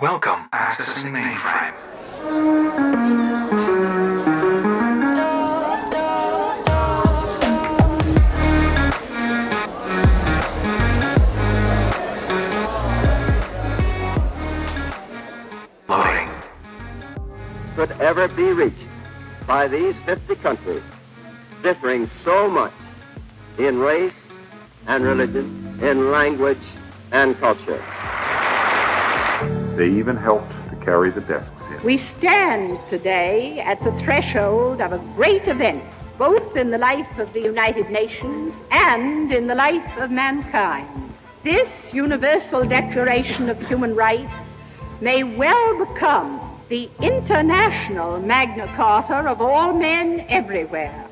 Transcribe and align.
Welcome. 0.00 0.48
Accessing 0.52 1.10
mainframe. 1.10 1.74
Loading. 15.88 16.30
could 17.74 17.90
ever 18.00 18.28
be 18.28 18.52
reached 18.52 18.76
by 19.48 19.66
these 19.66 19.96
50 20.06 20.36
countries, 20.36 20.82
differing 21.64 22.06
so 22.22 22.48
much 22.48 22.72
in 23.58 23.80
race 23.80 24.12
and 24.86 25.02
religion, 25.02 25.76
in 25.82 26.12
language 26.12 26.62
and 27.10 27.36
culture. 27.40 27.82
They 29.78 29.90
even 29.90 30.16
helped 30.16 30.50
to 30.70 30.76
carry 30.84 31.10
the 31.10 31.20
desks 31.20 31.62
in. 31.70 31.78
We 31.84 31.98
stand 32.18 32.80
today 32.90 33.60
at 33.60 33.78
the 33.86 33.92
threshold 34.02 34.82
of 34.82 34.90
a 34.92 34.98
great 35.14 35.46
event, 35.46 35.80
both 36.18 36.56
in 36.56 36.72
the 36.72 36.78
life 36.90 37.12
of 37.22 37.32
the 37.32 37.42
United 37.52 37.86
Nations 38.00 38.54
and 38.72 39.30
in 39.38 39.46
the 39.46 39.54
life 39.54 39.90
of 40.02 40.10
mankind. 40.10 40.88
This 41.44 41.70
Universal 41.92 42.62
Declaration 42.78 43.48
of 43.48 43.56
Human 43.70 43.94
Rights 43.94 44.34
may 45.00 45.22
well 45.22 45.68
become 45.86 46.28
the 46.68 46.90
international 47.00 48.10
Magna 48.20 48.66
Carta 48.78 49.18
of 49.30 49.40
all 49.40 49.72
men 49.72 50.26
everywhere. 50.28 51.04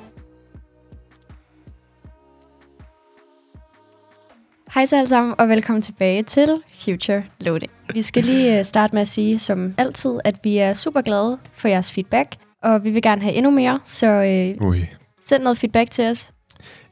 Hej 4.75 4.87
så 4.87 4.97
alle 4.97 5.09
sammen, 5.09 5.35
og 5.39 5.49
velkommen 5.49 5.83
tilbage 5.83 6.23
til 6.23 6.63
Future 6.69 7.23
Loading. 7.41 7.76
Vi 7.95 8.03
skal 8.03 8.25
lige 8.25 8.59
øh, 8.59 8.65
starte 8.65 8.95
med 8.95 9.03
at 9.03 9.09
sige, 9.09 9.39
som 9.39 9.75
altid, 9.79 10.13
at 10.25 10.35
vi 10.45 10.57
er 10.59 10.75
super 10.75 11.01
glade 11.01 11.39
for 11.53 11.69
jeres 11.69 11.93
feedback, 11.93 12.37
og 12.63 12.85
vi 12.85 12.91
vil 12.91 13.03
gerne 13.03 13.23
have 13.23 13.35
endnu 13.35 13.51
mere, 13.51 13.81
så 13.85 14.07
øh, 14.07 14.67
Ui. 14.69 14.87
send 15.23 15.43
noget 15.43 15.59
feedback 15.59 15.91
til 15.91 16.11
os. 16.11 16.31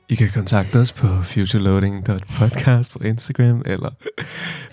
I 0.08 0.14
kan 0.14 0.30
kontakte 0.34 0.76
os 0.76 0.92
på 0.92 1.06
futureloading.podcast 1.24 2.90
på 2.92 2.98
Instagram, 2.98 3.62
eller 3.66 3.90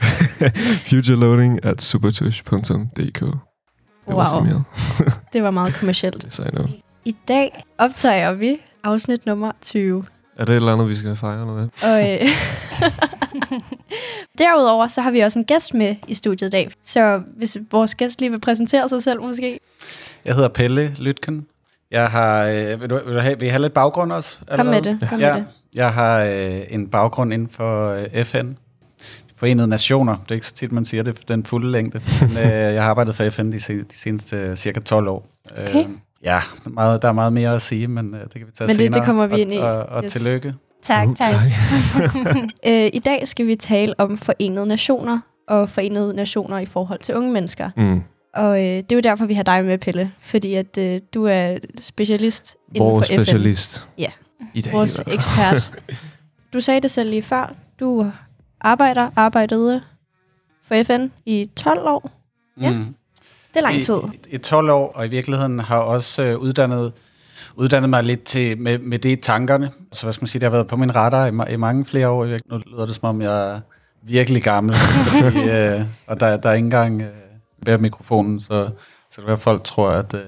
futureloading 0.90 1.66
at 1.66 1.82
supertush.dk. 1.82 3.20
Det 4.08 4.16
var 4.16 4.42
Wow. 4.42 4.62
Det 5.34 5.44
var 5.44 5.52
meget 5.52 5.74
kommercielt. 5.74 6.34
Sagde 6.34 6.52
jeg 6.54 6.62
noget. 6.62 6.82
I 7.06 7.16
dag 7.28 7.64
optager 7.78 8.34
vi 8.34 8.58
afsnit 8.84 9.26
nummer 9.26 9.52
20. 9.62 10.06
Er 10.38 10.46
det 10.46 10.54
et 10.54 10.56
eller 10.56 10.74
andet, 10.74 10.90
vi 10.90 10.96
skal 10.96 11.16
fejre, 11.16 11.42
eller 11.42 11.54
hvad? 11.54 11.68
Og 11.84 12.12
øh, 12.12 12.28
derudover 14.40 14.88
så 14.88 15.02
har 15.02 15.12
vi 15.12 15.20
også 15.20 15.40
en 15.40 15.46
gæst 15.46 15.74
med 15.74 15.96
i 16.08 16.14
studiet 16.14 16.48
i 16.48 16.52
dag. 16.52 16.72
Så 16.84 17.22
hvis 17.38 17.58
vores 17.72 17.96
gæst 17.96 18.20
lige 18.22 18.32
vil 18.32 18.40
præsentere 18.40 18.90
sig 18.90 19.04
selv 19.04 19.22
måske. 19.22 19.60
Jeg 20.26 20.36
hedder 20.36 20.50
Pelle 20.50 20.96
Lytken. 21.00 21.46
Jeg 21.92 22.08
har, 22.08 22.46
øh, 22.46 22.82
vil, 22.82 22.90
du, 22.90 23.00
vil, 23.06 23.16
du 23.16 23.20
have, 23.20 23.40
vil 23.40 23.46
I 23.46 23.50
have 23.50 23.62
lidt 23.62 23.74
baggrund 23.74 24.12
også? 24.12 24.38
Kom 24.56 24.66
med 24.66 24.76
allerede? 24.76 25.00
det. 25.02 25.10
Kom 25.10 25.20
ja, 25.20 25.34
med 25.34 25.42
det. 25.42 25.50
Jeg 25.76 25.94
har 25.94 26.24
øh, 26.24 26.62
en 26.70 26.88
baggrund 26.88 27.34
inden 27.34 27.50
for 27.50 27.90
øh, 28.14 28.24
FN. 28.26 28.48
Forenede 29.36 29.68
Nationer. 29.68 30.16
Det 30.24 30.32
er 30.32 30.36
ikke 30.36 30.48
så 30.48 30.54
tit, 30.54 30.72
man 30.72 30.86
siger 30.86 31.04
det, 31.04 31.28
den 31.28 31.46
fulde 31.46 31.72
længde. 31.72 32.02
Men, 32.22 32.38
øh, 32.38 32.44
jeg 32.76 32.84
har 32.84 32.90
arbejdet 32.90 33.16
for 33.16 33.30
FN 33.30 33.52
de, 33.52 33.60
se, 33.60 33.78
de 33.78 33.86
seneste 33.90 34.36
øh, 34.38 34.56
cirka 34.56 34.80
12 34.80 35.08
år. 35.08 35.28
Okay. 35.52 35.84
Øh, 35.84 35.90
ja, 36.24 36.40
der 36.64 36.66
er, 36.66 36.70
meget, 36.70 37.02
der 37.02 37.08
er 37.08 37.12
meget 37.14 37.34
mere 37.34 37.56
at 37.56 37.62
sige, 37.62 37.88
men 37.88 38.14
øh, 38.16 38.22
det 38.24 38.32
kan 38.34 38.46
vi 38.48 38.52
tage 38.52 38.68
Men 38.68 38.70
det- 38.70 38.80
det 38.80 38.94
senere. 38.94 39.06
kommer 39.06 39.28
vi 39.28 39.34
og, 39.34 39.40
ind 39.40 39.54
i. 39.54 39.58
Og, 39.58 39.84
og 39.86 40.04
Yes. 40.04 40.12
tillykke. 40.12 40.54
Tak, 40.82 41.08
Uh, 41.08 41.16
tak. 41.16 41.42
øh, 42.68 42.90
I 42.94 43.00
dag 43.00 43.28
skal 43.28 43.48
vi 43.48 43.56
tale 43.56 44.00
om 44.00 44.18
forenede 44.18 44.66
nationer 44.66 45.20
og 45.48 45.70
forenede 45.70 46.14
nationer 46.14 46.60
i 46.60 46.66
forhold 46.66 47.00
til 47.00 47.16
unge 47.16 47.32
mennesker. 47.32 47.70
Mm. 47.78 48.04
Og 48.34 48.60
øh, 48.60 48.66
det 48.66 48.92
er 48.92 48.96
jo 48.96 49.02
derfor, 49.02 49.26
vi 49.26 49.34
har 49.34 49.44
dig 49.44 49.66
med, 49.66 49.78
Pelle. 49.78 50.12
Fordi 50.22 50.54
at 50.54 50.78
øh, 50.78 51.02
du 51.14 51.26
er 51.26 51.58
specialist 51.80 52.56
inden 52.76 52.90
Vores 52.90 53.08
for 53.08 53.16
FN. 53.16 53.24
specialist. 53.24 53.88
Ja. 53.98 54.10
I 54.54 54.62
dag. 54.62 54.74
Vores 54.74 55.00
i 55.08 55.14
ekspert. 55.14 55.72
Du 56.54 56.60
sagde 56.60 56.82
det 56.82 56.92
selv 56.92 57.10
lige 57.10 57.22
før. 57.24 57.54
Du 57.80 58.12
arbejder, 58.62 59.10
arbejdede 59.16 59.82
for 60.68 60.84
FN 60.84 61.08
i 61.26 61.50
12 61.56 61.80
år. 61.88 62.12
Ja. 62.62 62.72
Mm. 62.72 62.96
Det 63.54 63.58
er 63.58 63.62
lang 63.62 63.84
tid. 63.84 63.96
I, 64.32 64.36
i 64.36 64.38
12 64.38 64.70
år, 64.70 64.92
og 64.96 65.06
i 65.06 65.10
virkeligheden 65.10 65.60
har 65.60 65.78
også 65.78 66.24
øh, 66.24 66.38
uddannet, 66.38 66.94
uddannet 67.56 67.90
mig 67.90 68.04
lidt 68.04 68.24
til, 68.24 68.58
med, 68.58 68.78
med 68.78 69.00
det 69.00 69.10
i 69.10 69.16
tankerne. 69.16 69.72
Så 69.92 70.06
hvad 70.06 70.14
skal 70.14 70.24
man 70.24 70.28
sige, 70.28 70.40
det 70.40 70.46
har 70.46 70.52
været 70.52 70.68
på 70.68 70.76
min 70.76 70.96
radar 70.96 71.26
i, 71.26 71.54
i 71.54 71.56
mange 71.56 71.86
flere 71.86 72.10
år. 72.10 72.26
Nu 72.26 72.62
lyder 72.68 72.86
det 72.86 72.96
som 72.96 73.10
om, 73.10 73.22
jeg 73.22 73.54
er 73.56 73.60
virkelig 74.04 74.44
gammel, 74.44 74.76
fordi, 75.24 75.50
øh, 75.50 75.82
og 76.08 76.20
der, 76.20 76.38
der 76.38 76.50
er 76.50 76.54
ikke 76.54 76.66
engang 76.66 77.02
øh, 77.02 77.08
bærer 77.66 77.78
mikrofonen, 77.78 78.40
så, 78.40 78.70
så 79.12 79.22
det 79.22 79.30
at 79.30 79.40
folk 79.40 79.64
tror, 79.64 79.90
at, 79.90 80.14
øh, 80.14 80.22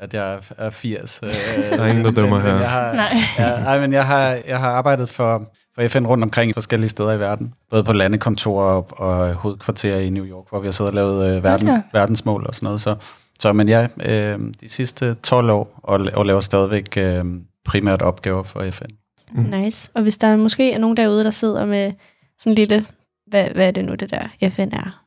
at 0.00 0.14
jeg 0.14 0.34
er, 0.34 0.40
er 0.58 0.70
80. 0.70 1.20
Øh, 1.22 1.30
Der 1.70 1.82
er 1.82 1.86
ingen, 1.86 2.04
der 2.04 2.10
dømmer 2.10 2.36
men, 2.36 2.46
her. 2.46 2.52
Men 2.52 2.62
jeg 2.62 2.70
har, 2.70 2.96
ja, 3.38 3.48
ej, 3.48 3.80
men 3.80 3.92
jeg 3.92 4.06
har, 4.06 4.38
jeg 4.46 4.58
har 4.58 4.70
arbejdet 4.70 5.08
for, 5.08 5.42
for 5.74 5.88
FN 5.88 6.06
rundt 6.06 6.24
omkring 6.24 6.50
i 6.50 6.52
forskellige 6.52 6.88
steder 6.88 7.12
i 7.12 7.20
verden. 7.20 7.54
Både 7.70 7.84
på 7.84 7.92
landekontorer 7.92 8.64
og, 8.64 8.88
og 8.90 9.32
hovedkvarterer 9.34 9.98
i 9.98 10.10
New 10.10 10.24
York, 10.24 10.44
hvor 10.48 10.60
vi 10.60 10.66
har 10.66 10.72
siddet 10.72 10.90
og 10.90 10.94
lavet 10.94 11.36
øh, 11.36 11.44
verden, 11.44 11.68
Okay. 11.68 11.82
verdensmål 11.92 12.44
og 12.46 12.54
sådan 12.54 12.64
noget. 12.64 12.80
Så, 12.80 12.94
så 13.40 13.52
men 13.52 13.68
ja, 13.68 13.86
øh, 14.06 14.38
de 14.60 14.68
sidste 14.68 15.14
12 15.14 15.50
år, 15.50 15.80
og, 15.82 16.00
og 16.14 16.26
laver 16.26 16.40
stadigvæk 16.40 16.96
øh, 16.96 17.24
primært 17.64 18.02
opgaver 18.02 18.42
for 18.42 18.70
FN. 18.70 18.90
Nice. 19.34 19.90
Og 19.94 20.02
hvis 20.02 20.18
der 20.18 20.36
måske 20.36 20.72
er 20.72 20.78
nogen 20.78 20.96
derude, 20.96 21.24
der 21.24 21.30
sidder 21.30 21.66
med 21.66 21.92
sådan 22.38 22.52
en 22.52 22.54
lille, 22.54 22.86
hvad, 23.26 23.48
hvad 23.50 23.66
er 23.66 23.70
det 23.70 23.84
nu, 23.84 23.94
det 23.94 24.10
der 24.10 24.50
FN 24.50 24.68
er? 24.72 25.04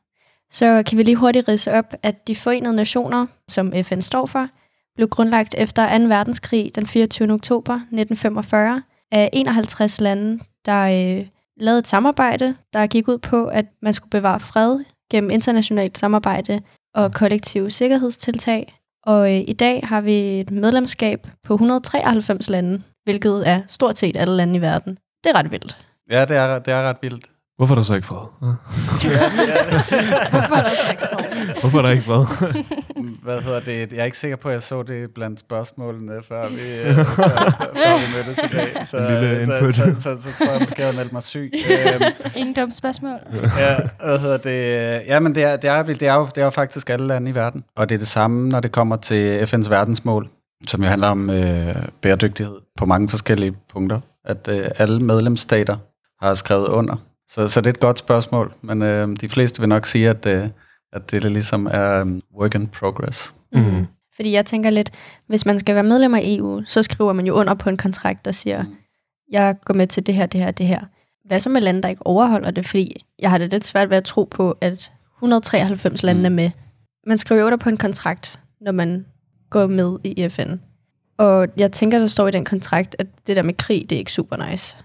Så 0.51 0.83
kan 0.85 0.97
vi 0.97 1.03
lige 1.03 1.15
hurtigt 1.15 1.47
ridse 1.47 1.71
op, 1.71 1.93
at 2.03 2.27
de 2.27 2.35
forenede 2.35 2.75
nationer, 2.75 3.25
som 3.47 3.73
FN 3.83 4.01
står 4.01 4.25
for, 4.25 4.47
blev 4.95 5.07
grundlagt 5.07 5.55
efter 5.57 5.97
2. 5.97 6.03
verdenskrig 6.05 6.71
den 6.75 6.87
24. 6.87 7.33
oktober 7.33 7.73
1945 7.73 8.81
af 9.11 9.29
51 9.33 10.01
lande, 10.01 10.43
der 10.65 10.81
øh, 10.83 11.25
lavede 11.57 11.79
et 11.79 11.87
samarbejde, 11.87 12.55
der 12.73 12.87
gik 12.87 13.07
ud 13.07 13.17
på, 13.17 13.45
at 13.45 13.65
man 13.81 13.93
skulle 13.93 14.09
bevare 14.09 14.39
fred 14.39 14.79
gennem 15.11 15.29
internationalt 15.29 15.97
samarbejde 15.97 16.61
og 16.95 17.13
kollektive 17.13 17.71
sikkerhedstiltag. 17.71 18.79
Og 19.05 19.33
øh, 19.33 19.43
i 19.47 19.53
dag 19.53 19.81
har 19.83 20.01
vi 20.01 20.39
et 20.39 20.51
medlemskab 20.51 21.27
på 21.43 21.53
193 21.53 22.49
lande, 22.49 22.81
hvilket 23.03 23.47
er 23.47 23.61
stort 23.67 23.97
set 23.97 24.17
alle 24.17 24.35
lande 24.35 24.55
i 24.55 24.61
verden. 24.61 24.97
Det 25.23 25.29
er 25.29 25.39
ret 25.39 25.51
vildt. 25.51 25.77
Ja, 26.11 26.25
det 26.25 26.37
er, 26.37 26.59
det 26.59 26.73
er 26.73 26.81
ret 26.81 26.97
vildt. 27.01 27.25
Hvorfor 27.63 27.73
er 27.73 27.79
der 27.79 27.83
så 27.83 27.93
ikke 27.93 28.07
fred? 28.07 28.27
Ja. 28.41 28.47
Hvorfor 30.29 30.55
er 30.55 30.61
der 30.61 30.75
så 30.75 30.91
ikke 30.91 31.03
fred? 31.11 31.59
Hvorfor 31.61 31.77
er 31.77 31.81
der 31.81 31.89
ikke 31.89 32.03
fred? 32.03 32.25
Hvad 33.23 33.41
hedder 33.41 33.59
det? 33.59 33.91
Jeg 33.93 33.99
er 33.99 34.05
ikke 34.05 34.17
sikker 34.17 34.37
på, 34.37 34.47
at 34.47 34.53
jeg 34.53 34.61
så 34.61 34.83
det 34.83 35.09
blandt 35.15 35.39
spørgsmålene, 35.39 36.13
før 36.27 36.49
vi, 36.49 36.55
øh, 36.81 36.95
før, 36.95 37.05
før, 37.05 37.97
vi 37.97 38.15
mødtes 38.25 38.43
i 38.43 38.55
dag. 38.55 38.87
Så, 38.87 38.97
En 38.97 39.03
lille 39.21 39.45
så, 39.45 39.57
input. 39.57 39.73
så, 39.75 39.81
så, 39.97 40.01
så, 40.01 40.21
så 40.21 40.29
tror 40.37 40.51
jeg 40.51 40.61
måske, 40.61 40.75
jeg 40.77 40.85
havde 40.85 40.97
meldt 40.97 41.13
mig 41.13 41.23
syg. 41.23 41.51
Øhm, 41.71 42.01
Ingen 42.35 42.53
dumt 42.55 42.75
spørgsmål. 42.75 43.19
ja, 43.33 43.75
hvad 44.05 44.19
hedder 44.19 44.37
det? 44.37 45.01
Ja, 45.07 45.19
men 45.19 45.35
det 45.35 45.43
er, 45.43 45.55
det, 45.55 45.69
er, 45.69 45.83
det, 45.83 46.01
er 46.01 46.13
jo, 46.15 46.25
det 46.35 46.37
er 46.41 46.45
jo 46.45 46.49
faktisk 46.49 46.89
alle 46.89 47.07
lande 47.07 47.31
i 47.31 47.35
verden. 47.35 47.63
Og 47.77 47.89
det 47.89 47.95
er 47.95 47.99
det 47.99 48.07
samme, 48.07 48.49
når 48.49 48.59
det 48.59 48.71
kommer 48.71 48.95
til 48.95 49.39
FN's 49.43 49.69
verdensmål, 49.69 50.29
som 50.67 50.83
jo 50.83 50.89
handler 50.89 51.07
om 51.07 51.29
øh, 51.29 51.75
bæredygtighed 52.01 52.55
på 52.77 52.85
mange 52.85 53.09
forskellige 53.09 53.55
punkter. 53.73 53.99
At 54.25 54.47
øh, 54.47 54.69
alle 54.77 54.99
medlemsstater 54.99 55.77
har 56.25 56.33
skrevet 56.33 56.67
under. 56.67 56.95
Så, 57.29 57.47
så 57.47 57.61
det 57.61 57.67
er 57.67 57.73
et 57.73 57.79
godt 57.79 57.99
spørgsmål, 57.99 58.53
men 58.61 58.81
øh, 58.81 59.15
de 59.21 59.29
fleste 59.29 59.59
vil 59.59 59.69
nok 59.69 59.85
sige, 59.85 60.09
at, 60.09 60.25
øh, 60.25 60.49
at 60.93 61.11
det 61.11 61.23
ligesom 61.23 61.67
er 61.71 62.01
um, 62.01 62.21
work 62.35 62.55
in 62.55 62.67
progress. 62.67 63.33
Mm. 63.53 63.85
Fordi 64.15 64.31
jeg 64.31 64.45
tænker 64.45 64.69
lidt, 64.69 64.91
hvis 65.27 65.45
man 65.45 65.59
skal 65.59 65.75
være 65.75 65.83
medlem 65.83 66.13
af 66.13 66.21
EU, 66.23 66.63
så 66.67 66.83
skriver 66.83 67.13
man 67.13 67.25
jo 67.25 67.33
under 67.33 67.53
på 67.53 67.69
en 67.69 67.77
kontrakt, 67.77 68.25
der 68.25 68.31
siger, 68.31 68.65
jeg 69.31 69.55
går 69.65 69.73
med 69.73 69.87
til 69.87 70.07
det 70.07 70.15
her, 70.15 70.25
det 70.25 70.39
her, 70.39 70.51
det 70.51 70.65
her. 70.65 70.81
Hvad 71.25 71.39
så 71.39 71.49
med 71.49 71.61
lande, 71.61 71.81
der 71.81 71.89
ikke 71.89 72.07
overholder 72.07 72.51
det? 72.51 72.67
Fordi 72.67 73.05
jeg 73.19 73.29
har 73.29 73.37
det 73.37 73.51
lidt 73.51 73.65
svært 73.65 73.89
ved 73.89 73.97
at 73.97 74.03
tro 74.03 74.23
på, 74.23 74.57
at 74.61 74.91
193 75.17 76.03
lande 76.03 76.25
er 76.25 76.29
med. 76.29 76.51
Man 77.07 77.17
skriver 77.17 77.41
jo 77.41 77.45
under 77.45 77.57
på 77.57 77.69
en 77.69 77.77
kontrakt, 77.77 78.39
når 78.61 78.71
man 78.71 79.05
går 79.49 79.67
med 79.67 79.97
i 80.03 80.29
FN. 80.29 80.51
Og 81.17 81.47
jeg 81.57 81.71
tænker, 81.71 81.99
der 81.99 82.07
står 82.07 82.27
i 82.27 82.31
den 82.31 82.45
kontrakt, 82.45 82.95
at 82.99 83.07
det 83.27 83.35
der 83.35 83.43
med 83.43 83.53
krig, 83.53 83.89
det 83.89 83.95
er 83.95 83.99
ikke 83.99 84.13
super 84.13 84.49
nice. 84.49 84.77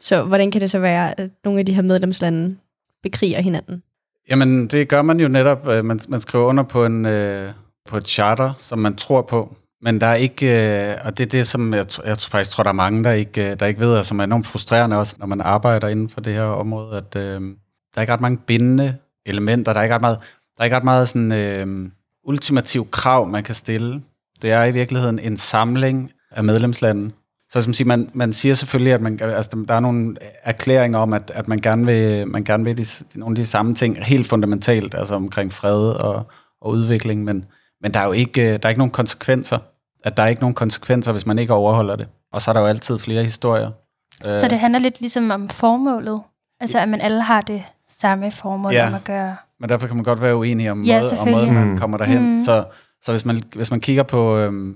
Så 0.00 0.22
hvordan 0.22 0.50
kan 0.50 0.60
det 0.60 0.70
så 0.70 0.78
være, 0.78 1.20
at 1.20 1.30
nogle 1.44 1.60
af 1.60 1.66
de 1.66 1.74
her 1.74 1.82
medlemslande 1.82 2.56
bekriger 3.02 3.40
hinanden? 3.40 3.82
Jamen, 4.30 4.66
det 4.66 4.88
gør 4.88 5.02
man 5.02 5.20
jo 5.20 5.28
netop. 5.28 5.68
Øh, 5.68 5.84
man, 5.84 6.00
man 6.08 6.20
skriver 6.20 6.44
under 6.44 6.62
på, 6.62 6.86
en, 6.86 7.06
øh, 7.06 7.52
på 7.88 7.96
et 7.96 8.08
charter, 8.08 8.52
som 8.58 8.78
man 8.78 8.96
tror 8.96 9.22
på. 9.22 9.56
Men 9.82 10.00
der 10.00 10.06
er 10.06 10.14
ikke, 10.14 10.46
øh, 10.90 10.96
og 11.04 11.18
det 11.18 11.24
er 11.24 11.28
det, 11.28 11.46
som 11.46 11.74
jeg, 11.74 11.86
jeg 12.04 12.16
faktisk 12.18 12.50
tror, 12.50 12.62
der 12.62 12.70
er 12.70 12.74
mange, 12.74 13.04
der 13.04 13.12
ikke, 13.12 13.50
øh, 13.50 13.60
der 13.60 13.66
ikke 13.66 13.80
ved, 13.80 13.98
og 13.98 14.04
som 14.04 14.18
er 14.18 14.24
enormt 14.24 14.46
frustrerende 14.46 14.96
også, 14.98 15.16
når 15.18 15.26
man 15.26 15.40
arbejder 15.40 15.88
inden 15.88 16.08
for 16.08 16.20
det 16.20 16.32
her 16.32 16.42
område, 16.42 16.96
at 16.96 17.16
øh, 17.16 17.40
der 17.40 17.96
er 17.96 18.00
ikke 18.00 18.12
ret 18.12 18.20
mange 18.20 18.38
bindende 18.46 18.96
elementer, 19.26 19.72
der 19.72 19.80
er 19.80 19.84
ikke 19.84 19.94
ret 19.94 20.00
meget, 20.00 20.18
der 20.56 20.60
er 20.60 20.64
ikke 20.64 20.76
ret 20.76 20.84
meget 20.84 21.08
sådan, 21.08 21.32
øh, 21.32 21.90
ultimativ 22.24 22.90
krav, 22.90 23.28
man 23.28 23.44
kan 23.44 23.54
stille. 23.54 24.02
Det 24.42 24.50
er 24.50 24.64
i 24.64 24.72
virkeligheden 24.72 25.18
en 25.18 25.36
samling 25.36 26.12
af 26.30 26.44
medlemslande, 26.44 27.10
så 27.52 27.62
som 27.62 27.72
siger, 27.72 27.88
man, 27.88 28.10
man 28.12 28.32
siger 28.32 28.54
selvfølgelig, 28.54 28.92
at 28.92 29.00
man, 29.00 29.18
altså, 29.22 29.64
der 29.68 29.74
er 29.74 29.80
nogle 29.80 30.16
erklæringer 30.42 30.98
om, 30.98 31.12
at, 31.12 31.32
at 31.34 31.48
man 31.48 31.58
gerne 31.58 31.86
vil, 31.86 32.28
man 32.28 32.44
gerne 32.44 32.64
vil 32.64 32.78
de, 32.78 32.84
nogle 33.18 33.32
af 33.32 33.36
de 33.36 33.46
samme 33.46 33.74
ting 33.74 34.04
helt 34.04 34.26
fundamentalt, 34.28 34.94
altså 34.94 35.14
omkring 35.14 35.52
fred 35.52 35.90
og, 35.90 36.26
og 36.60 36.70
udvikling, 36.70 37.24
men, 37.24 37.44
men 37.82 37.94
der 37.94 38.00
er 38.00 38.04
jo 38.04 38.12
ikke, 38.12 38.40
øh, 38.42 38.52
der 38.52 38.58
er 38.62 38.68
ikke 38.68 38.78
nogen 38.80 38.90
konsekvenser. 38.90 39.58
At 40.04 40.16
der 40.16 40.22
er 40.22 40.26
ikke 40.26 40.42
nogen 40.42 40.54
konsekvenser, 40.54 41.12
hvis 41.12 41.26
man 41.26 41.38
ikke 41.38 41.52
overholder 41.52 41.96
det. 41.96 42.08
Og 42.32 42.42
så 42.42 42.50
er 42.50 42.52
der 42.52 42.60
jo 42.60 42.66
altid 42.66 42.98
flere 42.98 43.24
historier. 43.24 43.70
Så 44.30 44.48
det 44.50 44.58
handler 44.58 44.80
lidt 44.80 45.00
ligesom 45.00 45.30
om 45.30 45.48
formålet? 45.48 46.20
Altså, 46.60 46.78
at 46.78 46.88
man 46.88 47.00
alle 47.00 47.22
har 47.22 47.40
det 47.40 47.62
samme 47.88 48.30
formål 48.30 48.72
Ja. 48.72 48.86
om 48.88 48.94
at 48.94 49.04
gøre... 49.04 49.36
Men 49.60 49.68
derfor 49.68 49.86
kan 49.86 49.96
man 49.96 50.04
godt 50.04 50.20
være 50.22 50.36
uenig 50.36 50.70
om, 50.70 50.82
Ja, 50.84 50.92
måde, 50.92 50.98
om 51.02 51.08
selvfølgelig. 51.08 51.52
måden, 51.52 51.54
man 51.54 51.72
Mm. 51.72 51.78
kommer 51.78 51.96
derhen. 51.98 52.32
Mm. 52.32 52.44
Så, 52.44 52.64
så 53.02 53.12
hvis, 53.12 53.24
man, 53.24 53.42
hvis 53.56 53.70
man 53.70 53.80
kigger 53.80 54.02
på 54.02 54.36
øhm, 54.36 54.74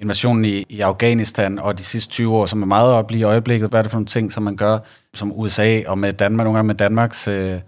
invasionen 0.00 0.44
i, 0.44 0.64
i 0.68 0.80
Afghanistan 0.80 1.58
og 1.58 1.78
de 1.78 1.82
sidste 1.84 2.10
20 2.12 2.34
år, 2.34 2.46
som 2.46 2.62
er 2.62 2.66
meget 2.66 2.92
op 2.92 3.10
lige 3.10 3.20
i 3.20 3.24
øjeblikket, 3.24 3.68
hvad 3.70 3.78
er 3.78 3.82
det 3.82 3.90
for 3.90 3.98
nogle 3.98 4.06
ting, 4.06 4.32
som 4.32 4.42
man 4.42 4.56
gør 4.56 4.78
som 5.14 5.32
USA 5.32 5.80
og 5.86 5.98
med 5.98 6.12
Danmark, 6.12 6.44
nogle 6.44 6.56
gange 6.58 6.66
med 6.66 6.74
Danmarks 6.74 7.28
øh, 7.28 7.58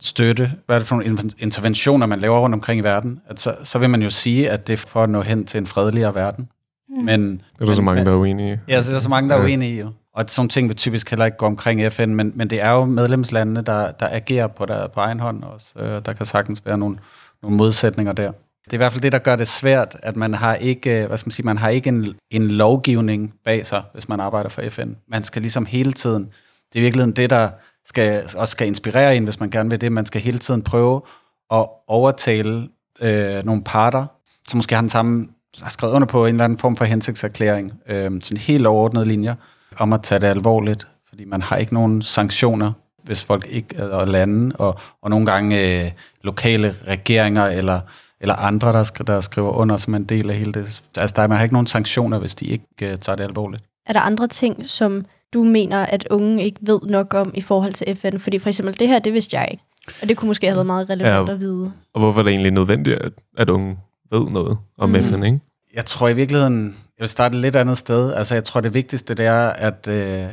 støtte, 0.00 0.52
hvad 0.66 0.76
er 0.76 0.80
det 0.80 0.88
for 0.88 0.96
nogle 0.96 1.10
in- 1.22 1.30
interventioner, 1.38 2.06
man 2.06 2.20
laver 2.20 2.38
rundt 2.40 2.54
omkring 2.54 2.80
i 2.80 2.84
verden, 2.84 3.20
at 3.28 3.40
så, 3.40 3.54
så 3.64 3.78
vil 3.78 3.90
man 3.90 4.02
jo 4.02 4.10
sige, 4.10 4.50
at 4.50 4.66
det 4.66 4.72
er 4.72 4.76
for 4.76 5.02
at 5.02 5.10
nå 5.10 5.20
hen 5.22 5.44
til 5.44 5.58
en 5.58 5.66
fredeligere 5.66 6.14
verden. 6.14 6.48
Mm. 6.88 7.04
Men, 7.04 7.30
Det 7.30 7.40
er 7.60 7.64
der 7.66 7.72
så 7.72 7.80
men- 7.80 7.84
mange, 7.84 7.98
men- 8.00 8.06
der 8.06 8.12
er 8.12 8.16
uenige 8.16 8.54
i. 8.68 8.72
Ja, 8.72 8.82
så 8.82 8.90
der 8.90 8.96
er 8.96 9.00
så 9.00 9.08
mange, 9.08 9.28
der 9.30 9.34
er 9.36 9.38
Ja. 9.40 9.44
uenige 9.44 9.74
i. 9.76 9.80
Jo. 9.80 9.90
Og 10.14 10.24
sådan 10.28 10.48
ting 10.48 10.68
vil 10.68 10.76
typisk 10.76 11.10
heller 11.10 11.24
ikke 11.24 11.36
gå 11.38 11.46
omkring 11.46 11.92
FN, 11.92 12.08
men, 12.14 12.32
men 12.34 12.50
det 12.50 12.62
er 12.62 12.70
jo 12.70 12.84
medlemslandene, 12.84 13.62
der, 13.62 13.90
der 13.92 14.08
agerer 14.10 14.46
på, 14.46 14.66
der, 14.66 14.88
på 14.88 15.00
egen 15.00 15.20
hånd 15.20 15.42
også. 15.44 15.68
Øh, 15.78 16.02
der 16.06 16.12
kan 16.12 16.26
sagtens 16.26 16.62
være 16.66 16.78
nogle, 16.78 16.96
nogle 17.42 17.56
modsætninger 17.56 18.12
der. 18.12 18.32
Det 18.64 18.72
er 18.72 18.74
i 18.74 18.76
hvert 18.76 18.92
fald 18.92 19.02
det, 19.02 19.12
der 19.12 19.18
gør 19.18 19.36
det 19.36 19.48
svært, 19.48 19.96
at 20.02 20.16
man 20.16 20.34
har 20.34 20.54
ikke, 20.54 21.02
øh, 21.02 21.06
hvad 21.06 21.18
skal 21.18 21.28
man 21.28 21.32
sige, 21.32 21.46
man 21.46 21.58
har 21.58 21.68
ikke 21.68 21.88
en, 21.88 22.14
en 22.30 22.48
lovgivning 22.48 23.34
bag 23.44 23.66
sig, 23.66 23.82
hvis 23.92 24.08
man 24.08 24.20
arbejder 24.20 24.48
for 24.48 24.62
FN. 24.70 24.92
Man 25.08 25.24
skal 25.24 25.42
ligesom 25.42 25.66
hele 25.66 25.92
tiden, 25.92 26.22
det 26.22 26.78
er 26.78 26.80
i 26.80 26.82
virkeligheden 26.82 27.16
det, 27.16 27.30
der 27.30 27.50
skal, 27.84 28.24
også 28.36 28.52
skal 28.52 28.66
inspirere 28.66 29.16
en, 29.16 29.24
hvis 29.24 29.40
man 29.40 29.50
gerne 29.50 29.70
vil 29.70 29.80
det. 29.80 29.92
Man 29.92 30.06
skal 30.06 30.20
hele 30.20 30.38
tiden 30.38 30.62
prøve 30.62 31.02
at 31.50 31.66
overtale 31.88 32.68
øh, 33.00 33.44
nogle 33.44 33.62
parter, 33.64 34.06
som 34.48 34.56
måske 34.56 34.74
har 34.74 34.82
den 34.82 34.88
samme 34.88 35.28
har 35.60 35.70
skrevet 35.70 35.94
under 35.94 36.06
på 36.06 36.26
en 36.26 36.34
eller 36.34 36.44
anden 36.44 36.58
form 36.58 36.76
for 36.76 36.84
hensigtserklæring, 36.84 37.72
øh, 37.88 38.10
sådan 38.20 38.38
helt 38.38 38.66
overordnede 38.66 39.06
linjer, 39.06 39.34
om 39.76 39.92
at 39.92 40.02
tage 40.02 40.18
det 40.18 40.26
alvorligt, 40.26 40.86
fordi 41.08 41.24
man 41.24 41.42
har 41.42 41.56
ikke 41.56 41.74
nogen 41.74 42.02
sanktioner, 42.02 42.72
hvis 43.04 43.24
folk 43.24 43.46
ikke 43.50 43.90
og 43.92 44.08
lande, 44.08 44.56
og, 44.56 44.78
og 45.02 45.10
nogle 45.10 45.26
gange 45.26 45.84
øh, 45.84 45.90
lokale 46.22 46.74
regeringer 46.86 47.42
eller, 47.46 47.80
eller 48.20 48.34
andre, 48.34 48.72
der, 48.72 48.82
skri, 48.82 49.04
der 49.06 49.20
skriver 49.20 49.50
under 49.50 49.76
som 49.76 49.94
en 49.94 50.04
del 50.04 50.30
af 50.30 50.36
hele 50.36 50.52
det. 50.52 50.82
Altså, 50.96 51.14
der, 51.16 51.26
man 51.26 51.36
har 51.36 51.42
ikke 51.44 51.54
nogen 51.54 51.66
sanktioner, 51.66 52.18
hvis 52.18 52.34
de 52.34 52.46
ikke 52.46 52.64
øh, 52.82 52.98
tager 52.98 53.16
det 53.16 53.24
alvorligt. 53.24 53.64
Er 53.86 53.92
der 53.92 54.00
andre 54.00 54.26
ting, 54.26 54.68
som 54.68 55.04
du 55.34 55.44
mener, 55.44 55.86
at 55.86 56.06
unge 56.10 56.44
ikke 56.44 56.58
ved 56.62 56.80
nok 56.82 57.14
om 57.14 57.30
i 57.34 57.40
forhold 57.40 57.72
til 57.72 57.96
FN? 57.96 58.18
Fordi 58.18 58.38
for 58.38 58.48
eksempel 58.48 58.78
det 58.78 58.88
her, 58.88 58.98
det 58.98 59.12
vidste 59.12 59.36
jeg 59.36 59.48
ikke. 59.50 59.64
Og 60.02 60.08
det 60.08 60.16
kunne 60.16 60.26
måske 60.28 60.46
have 60.46 60.56
været 60.56 60.66
meget 60.66 60.90
relevant 60.90 61.28
Ja. 61.28 61.34
at 61.34 61.40
vide. 61.40 61.72
Og 61.94 62.00
hvorfor 62.00 62.20
er 62.20 62.22
det 62.24 62.30
egentlig 62.30 62.52
nødvendigt, 62.52 62.98
at, 63.02 63.12
at 63.38 63.50
unge 63.50 63.78
ved 64.12 64.20
noget 64.30 64.58
om 64.78 64.88
mm. 64.88 65.04
FN, 65.04 65.22
ikke? 65.24 65.40
Jeg 65.74 65.84
tror 65.84 66.08
i 66.08 66.14
virkeligheden, 66.14 66.64
jeg 66.68 67.02
vil 67.02 67.08
starte 67.08 67.34
et 67.34 67.40
lidt 67.40 67.56
andet 67.56 67.78
sted. 67.78 68.12
Altså, 68.14 68.34
jeg 68.34 68.44
tror, 68.44 68.60
det 68.60 68.74
vigtigste 68.74 69.14
det 69.14 69.26
er, 69.26 69.42
at 69.48 69.88
øh, 69.88 70.24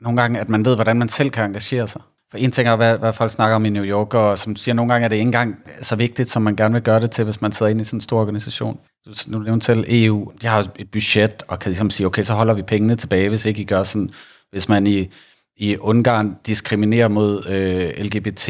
nogle 0.00 0.20
gange, 0.20 0.40
at 0.40 0.48
man 0.48 0.64
ved, 0.64 0.74
hvordan 0.74 0.96
man 0.96 1.08
selv 1.08 1.30
kan 1.30 1.44
engagere 1.44 1.88
sig. 1.88 2.00
For 2.30 2.38
en 2.38 2.50
ting 2.50 2.68
er, 2.68 2.76
hvad, 2.76 2.98
hvad 2.98 3.12
folk 3.12 3.30
snakker 3.30 3.56
om 3.56 3.64
i 3.64 3.70
New 3.70 3.84
York, 3.84 4.14
og 4.14 4.38
som 4.38 4.56
siger, 4.56 4.74
nogle 4.74 4.92
gange 4.92 5.04
er 5.04 5.08
det 5.08 5.16
ikke 5.16 5.26
engang 5.26 5.58
så 5.82 5.96
vigtigt, 5.96 6.30
som 6.30 6.42
man 6.42 6.56
gerne 6.56 6.72
vil 6.72 6.82
gøre 6.82 7.00
det 7.00 7.10
til, 7.10 7.24
hvis 7.24 7.40
man 7.40 7.52
sidder 7.52 7.70
inde 7.70 7.80
i 7.80 7.84
sådan 7.84 7.96
en 7.96 8.00
stor 8.00 8.20
organisation. 8.20 8.78
Du 9.06 9.10
nu 9.26 9.38
nævnte 9.38 9.66
selv 9.66 9.84
EU, 9.88 10.32
de 10.42 10.46
har 10.46 10.66
et 10.78 10.90
budget, 10.92 11.42
og 11.48 11.58
kan 11.58 11.68
ligesom 11.70 11.90
sige, 11.90 12.06
okay, 12.06 12.22
så 12.22 12.34
holder 12.34 12.54
vi 12.54 12.62
pengene 12.62 12.94
tilbage, 12.94 13.28
hvis 13.28 13.44
ikke 13.44 13.62
I 13.62 13.64
gør 13.64 13.82
sådan. 13.82 14.10
Hvis 14.50 14.68
man 14.68 14.86
i, 14.86 15.08
i 15.56 15.76
Ungarn 15.76 16.36
diskriminerer 16.46 17.08
mod 17.08 17.46
øh, 17.46 18.04
LGBT+, 18.04 18.48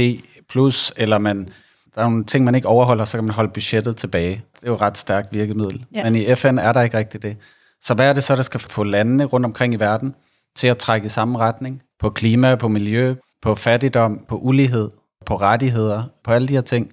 eller 0.97 1.19
man, 1.19 1.49
der 1.95 2.01
er 2.01 2.09
nogle 2.09 2.25
ting, 2.25 2.45
man 2.45 2.55
ikke 2.55 2.69
overholder, 2.69 3.05
så 3.05 3.17
kan 3.17 3.25
man 3.25 3.35
holde 3.35 3.51
budgettet 3.55 3.97
tilbage. 3.97 4.43
Det 4.55 4.65
er 4.65 4.69
jo 4.69 4.75
et 4.75 4.81
ret 4.81 4.99
stærkt 4.99 5.33
virkemiddel. 5.33 5.85
Ja. 5.95 6.05
Men 6.05 6.17
i 6.17 6.35
FN 6.35 6.59
er 6.59 6.73
der 6.73 6.83
ikke 6.83 6.99
rigtigt 6.99 7.23
det. 7.23 7.37
Så 7.81 7.95
hvad 7.95 8.09
er 8.09 8.13
det 8.13 8.25
så, 8.25 8.37
der 8.37 8.43
skal 8.43 8.61
få 8.61 8.85
landene 8.85 9.25
rundt 9.25 9.47
omkring 9.47 9.75
i 9.75 9.77
verden 9.77 10.15
til 10.57 10.67
at 10.67 10.79
trække 10.79 11.07
i 11.07 11.09
samme 11.09 11.39
retning? 11.39 11.83
På 12.01 12.11
klima, 12.11 12.55
på 12.55 12.69
miljø, 12.69 13.15
på 13.43 13.55
fattigdom, 13.55 14.21
på 14.29 14.37
ulighed, 14.39 14.91
på 15.27 15.37
rettigheder, 15.37 16.05
på 16.25 16.31
alle 16.31 16.49
de 16.49 16.53
her 16.53 16.61
ting. 16.61 16.93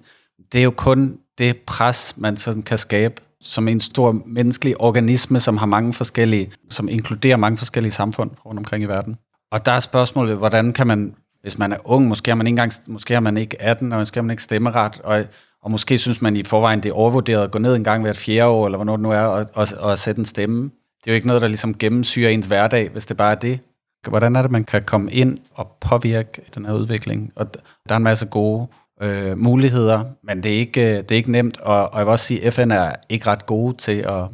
Det 0.52 0.58
er 0.58 0.64
jo 0.64 0.70
kun 0.70 1.18
det 1.38 1.56
pres, 1.66 2.14
man 2.16 2.36
sådan 2.36 2.62
kan 2.62 2.78
skabe 2.78 3.14
som 3.40 3.68
en 3.68 3.80
stor 3.80 4.22
menneskelig 4.26 4.80
organisme, 4.80 5.40
som 5.40 5.56
har 5.56 5.66
mange 5.66 5.92
forskellige, 5.92 6.50
som 6.70 6.88
inkluderer 6.88 7.36
mange 7.36 7.58
forskellige 7.58 7.92
samfund 7.92 8.30
rundt 8.46 8.58
omkring 8.58 8.84
i 8.84 8.86
verden. 8.86 9.16
Og 9.52 9.66
der 9.66 9.72
er 9.72 9.80
spørgsmålet, 9.80 10.36
hvordan 10.36 10.72
kan 10.72 10.86
man, 10.86 11.14
hvis 11.42 11.58
man 11.58 11.72
er 11.72 11.76
ung, 11.84 12.08
måske 12.08 12.30
er 12.30 12.34
man 12.34 12.46
ikke, 12.46 12.52
engang, 12.52 12.72
måske 12.86 13.14
er 13.14 13.20
man 13.20 13.36
ikke 13.36 13.62
18, 13.62 13.92
og 13.92 13.98
måske 13.98 14.16
har 14.16 14.22
man 14.22 14.30
ikke 14.30 14.42
stemmeret, 14.42 15.00
og, 15.04 15.24
og 15.62 15.70
måske 15.70 15.98
synes 15.98 16.22
man 16.22 16.36
i 16.36 16.44
forvejen, 16.44 16.82
det 16.82 16.88
er 16.88 16.92
overvurderet 16.92 17.44
at 17.44 17.50
gå 17.50 17.58
ned 17.58 17.74
en 17.74 17.84
gang 17.84 18.02
hvert 18.02 18.16
fjerde 18.16 18.48
år, 18.48 18.66
eller 18.66 18.78
hvornår 18.78 18.96
det 18.96 19.02
nu 19.02 19.10
er, 19.10 19.20
og, 19.20 19.46
og, 19.54 19.68
og 19.78 19.98
sætte 19.98 20.18
en 20.18 20.24
stemme. 20.24 20.62
Det 20.62 21.10
er 21.10 21.12
jo 21.12 21.14
ikke 21.14 21.26
noget, 21.26 21.42
der 21.42 21.48
ligesom 21.48 21.78
gennemsyrer 21.78 22.30
ens 22.30 22.46
hverdag, 22.46 22.90
hvis 22.90 23.06
det 23.06 23.16
bare 23.16 23.30
er 23.30 23.38
det. 23.38 23.60
Hvordan 24.10 24.36
er 24.36 24.42
det, 24.42 24.50
man 24.50 24.64
kan 24.64 24.82
komme 24.82 25.12
ind 25.12 25.38
og 25.54 25.76
påvirke 25.80 26.42
den 26.54 26.64
her 26.64 26.72
udvikling? 26.72 27.32
Og 27.36 27.54
der 27.88 27.94
er 27.94 27.96
en 27.96 28.02
masse 28.02 28.26
gode 28.26 28.66
øh, 29.02 29.38
muligheder, 29.38 30.04
men 30.22 30.42
det 30.42 30.54
er 30.54 30.58
ikke, 30.58 30.80
øh, 30.80 30.96
det 30.96 31.10
er 31.10 31.16
ikke 31.16 31.32
nemt, 31.32 31.60
og, 31.60 31.92
og 31.92 31.98
jeg 31.98 32.06
vil 32.06 32.10
også 32.10 32.24
sige, 32.24 32.44
at 32.44 32.54
FN 32.54 32.70
er 32.70 32.92
ikke 33.08 33.26
ret 33.26 33.46
gode 33.46 33.76
til 33.76 33.98
at, 33.98 34.24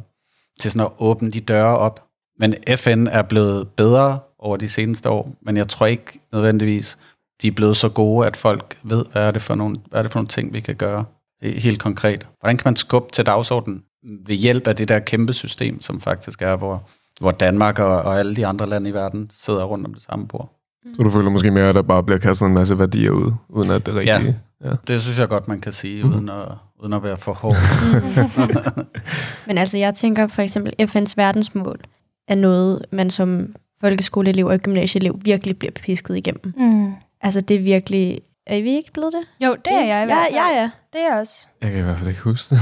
til 0.59 0.71
sådan 0.71 0.85
at 0.85 0.91
åbne 0.99 1.31
de 1.31 1.39
døre 1.39 1.77
op. 1.77 2.03
Men 2.39 2.55
FN 2.75 3.07
er 3.07 3.21
blevet 3.21 3.69
bedre 3.69 4.19
over 4.39 4.57
de 4.57 4.69
seneste 4.69 5.09
år, 5.09 5.31
men 5.41 5.57
jeg 5.57 5.67
tror 5.67 5.85
ikke 5.85 6.19
nødvendigvis, 6.33 6.97
de 7.41 7.47
er 7.47 7.51
blevet 7.51 7.77
så 7.77 7.89
gode, 7.89 8.27
at 8.27 8.37
folk 8.37 8.77
ved, 8.83 9.05
hvad 9.11 9.21
er 9.21 9.31
det 9.31 9.41
for 9.41 9.55
nogle, 9.55 9.75
hvad 9.89 9.99
er 9.99 10.03
det 10.03 10.11
for 10.11 10.19
nogle 10.19 10.27
ting, 10.27 10.53
vi 10.53 10.59
kan 10.59 10.75
gøre 10.75 11.05
helt 11.43 11.79
konkret. 11.79 12.27
Hvordan 12.39 12.57
kan 12.57 12.63
man 12.65 12.75
skubbe 12.75 13.11
til 13.11 13.25
dagsordenen 13.25 13.83
ved 14.25 14.35
hjælp 14.35 14.67
af 14.67 14.75
det 14.75 14.87
der 14.87 14.99
kæmpe 14.99 15.33
system, 15.33 15.81
som 15.81 16.01
faktisk 16.01 16.41
er, 16.41 16.55
hvor, 16.55 16.89
hvor 17.19 17.31
Danmark 17.31 17.79
og, 17.79 18.01
og 18.01 18.19
alle 18.19 18.35
de 18.35 18.47
andre 18.47 18.67
lande 18.69 18.89
i 18.89 18.93
verden 18.93 19.29
sidder 19.33 19.63
rundt 19.63 19.85
om 19.87 19.93
det 19.93 20.03
samme 20.03 20.27
bord. 20.27 20.59
Så 20.95 21.03
du 21.03 21.09
føler 21.09 21.29
måske 21.29 21.51
mere, 21.51 21.69
at 21.69 21.75
der 21.75 21.81
bare 21.81 22.03
bliver 22.03 22.19
kastet 22.19 22.45
en 22.45 22.53
masse 22.53 22.79
værdier 22.79 23.11
ud, 23.11 23.31
uden 23.49 23.71
at 23.71 23.85
det 23.85 23.95
er 23.97 24.01
Ja. 24.01 24.15
rigtigt. 24.17 24.35
Ja. 24.63 24.69
ja. 24.69 24.75
Det 24.87 25.01
synes 25.01 25.19
jeg 25.19 25.27
godt, 25.29 25.47
man 25.47 25.61
kan 25.61 25.73
sige, 25.73 26.05
uden 26.05 26.29
at, 26.29 26.47
uden 26.79 26.93
at 26.93 27.03
være 27.03 27.17
for 27.17 27.33
hård. 27.33 27.55
Men 29.47 29.57
altså, 29.57 29.77
jeg 29.77 29.95
tænker 29.95 30.27
for 30.27 30.41
eksempel, 30.41 30.73
FN's 30.81 31.13
verdensmål 31.17 31.79
er 32.27 32.35
noget, 32.35 32.85
man 32.91 33.09
som 33.09 33.55
folkeskoleelev 33.81 34.45
og 34.45 34.59
gymnasieelev 34.59 35.19
virkelig 35.23 35.57
bliver 35.59 35.71
pisket 35.71 36.17
igennem. 36.17 36.53
Mm. 36.57 36.93
Altså, 37.21 37.41
det 37.41 37.55
er 37.55 37.61
virkelig... 37.61 38.19
Er 38.47 38.61
vi 38.61 38.69
ikke 38.71 38.91
blevet 38.93 39.13
det? 39.13 39.45
Jo, 39.47 39.55
det 39.65 39.73
er 39.73 39.83
jeg 39.85 40.03
i 40.03 40.05
hvert 40.05 40.17
Ja, 40.17 40.23
fald. 40.23 40.33
ja, 40.55 40.61
ja. 40.61 40.69
Det 40.93 41.01
er 41.01 41.09
jeg 41.11 41.19
også. 41.19 41.47
Jeg 41.61 41.71
kan 41.71 41.79
i 41.79 41.83
hvert 41.83 41.97
fald 41.97 42.09
ikke 42.09 42.21
huske 42.21 42.55
det. 42.55 42.61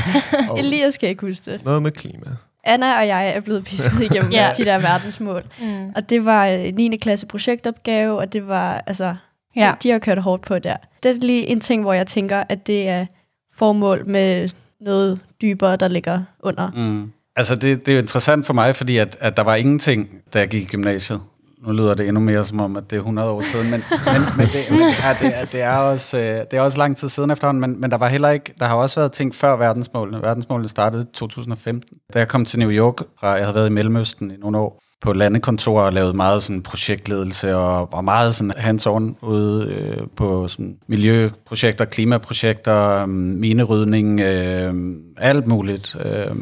Elias 0.58 0.98
kan 0.98 1.08
ikke 1.08 1.26
huske 1.26 1.50
det. 1.52 1.64
Noget 1.64 1.82
med 1.82 1.90
klima. 1.90 2.26
Anna 2.64 2.98
og 3.00 3.06
jeg 3.08 3.32
er 3.36 3.40
blevet 3.40 3.64
pisket 3.64 4.00
igennem 4.10 4.30
Ja. 4.30 4.52
de 4.56 4.64
der 4.64 4.78
verdensmål. 4.78 5.44
Mm. 5.60 5.88
Og 5.96 6.10
det 6.10 6.24
var 6.24 6.46
øh, 6.48 6.72
9. 6.74 6.96
klasse 6.96 7.26
projektopgave, 7.26 8.18
og 8.18 8.32
det 8.32 8.48
var, 8.48 8.82
altså, 8.86 9.14
Ja. 9.56 9.72
de, 9.82 9.88
de 9.88 9.90
har 9.90 9.98
kørt 9.98 10.18
hårdt 10.18 10.42
på 10.46 10.58
der. 10.58 10.76
Det 11.02 11.10
er 11.10 11.14
lige 11.14 11.46
en 11.46 11.60
ting, 11.60 11.82
hvor 11.82 11.92
jeg 11.92 12.06
tænker, 12.06 12.42
at 12.48 12.66
det 12.66 12.88
er 12.88 13.06
formål 13.54 14.06
med 14.06 14.48
noget 14.80 15.20
dybere, 15.42 15.76
der 15.76 15.88
ligger 15.88 16.20
under. 16.40 16.70
Mm. 16.76 17.12
Altså, 17.36 17.54
det, 17.56 17.86
det 17.86 17.92
er 17.92 17.96
jo 17.96 18.00
interessant 18.02 18.46
for 18.46 18.52
mig, 18.54 18.76
fordi 18.76 18.96
at, 18.96 19.16
at 19.20 19.36
der 19.36 19.42
var 19.42 19.54
ingenting, 19.54 20.08
da 20.34 20.38
jeg 20.38 20.48
gik 20.48 20.62
i 20.62 20.66
gymnasiet. 20.66 21.20
Nu 21.66 21.72
lyder 21.72 21.94
det 21.94 22.08
endnu 22.08 22.20
mere 22.20 22.44
som 22.44 22.60
om, 22.60 22.76
at 22.76 22.90
det 22.90 22.96
er 22.96 23.00
100 23.00 23.30
år 23.30 23.40
siden, 23.42 23.70
men, 23.70 23.84
men, 23.90 24.22
men 24.36 24.46
det, 24.46 24.70
men, 24.70 24.80
ja, 24.80 25.16
det, 25.20 25.38
er, 25.40 25.44
det, 25.44 25.62
er 25.62 25.76
også, 25.76 26.18
øh, 26.18 26.24
det 26.24 26.52
er 26.52 26.60
også 26.60 26.78
lang 26.78 26.96
tid 26.96 27.08
siden 27.08 27.30
efterhånden, 27.30 27.60
men, 27.60 27.80
men 27.80 27.90
der 27.90 27.96
var 27.96 28.08
heller 28.08 28.30
ikke, 28.30 28.54
der 28.58 28.66
har 28.66 28.74
også 28.74 29.00
været 29.00 29.12
ting 29.12 29.34
før 29.34 29.56
verdensmålene. 29.56 30.22
Verdensmålene 30.22 30.68
startede 30.68 31.02
i 31.02 31.12
2015. 31.14 31.96
Da 32.14 32.18
jeg 32.18 32.28
kom 32.28 32.44
til 32.44 32.58
New 32.58 32.70
York, 32.70 32.96
fra 33.20 33.28
jeg 33.28 33.44
havde 33.44 33.54
været 33.54 33.66
i 33.68 33.72
Mellemøsten 33.72 34.30
i 34.30 34.36
nogle 34.36 34.58
år, 34.58 34.82
på 35.02 35.12
landekontorer 35.12 35.84
og 35.84 35.92
lavet 35.92 36.14
meget 36.14 36.42
sådan 36.42 36.62
projektledelse 36.62 37.56
og, 37.56 37.92
og 37.92 38.04
meget 38.04 38.34
sådan 38.34 38.52
hands-on 38.56 39.14
ude 39.22 39.66
øh, 39.66 40.06
på 40.16 40.48
sådan 40.48 40.76
miljøprojekter, 40.86 41.84
klimaprojekter, 41.84 43.02
øh, 43.02 43.08
minerydning, 43.08 44.20
øh, 44.20 44.74
alt 45.16 45.46
muligt. 45.46 45.96
Øh, 46.04 46.36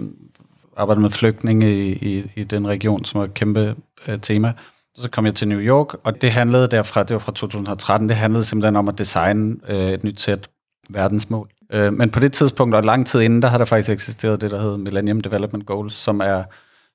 arbejdet 0.76 1.02
med 1.02 1.10
flygtninge 1.10 1.74
i, 1.74 1.92
i, 1.92 2.30
i 2.36 2.44
den 2.44 2.68
region, 2.68 3.04
som 3.04 3.20
er 3.20 3.24
et 3.24 3.34
kæmpe 3.34 3.74
øh, 4.08 4.20
tema. 4.20 4.52
Så 4.96 5.10
kom 5.10 5.26
jeg 5.26 5.34
til 5.34 5.48
New 5.48 5.60
York, 5.60 5.94
og 6.04 6.20
det 6.20 6.32
handlede 6.32 6.68
derfra, 6.68 7.02
det 7.02 7.14
var 7.14 7.18
fra 7.18 7.32
2013, 7.32 8.08
det 8.08 8.16
handlede 8.16 8.44
simpelthen 8.44 8.76
om 8.76 8.88
at 8.88 8.98
designe 8.98 9.56
øh, 9.68 9.90
et 9.90 10.04
nyt 10.04 10.20
sæt 10.20 10.50
verdensmål. 10.88 11.50
Øh, 11.72 11.92
men 11.92 12.10
på 12.10 12.20
det 12.20 12.32
tidspunkt, 12.32 12.74
og 12.74 12.84
lang 12.84 13.06
tid 13.06 13.20
inden, 13.20 13.42
der 13.42 13.48
har 13.48 13.58
der 13.58 13.64
faktisk 13.64 13.90
eksisteret 13.90 14.40
det, 14.40 14.50
der 14.50 14.60
hedder 14.60 14.76
Millennium 14.76 15.20
Development 15.20 15.66
Goals, 15.66 15.94
som 15.94 16.20
er 16.20 16.44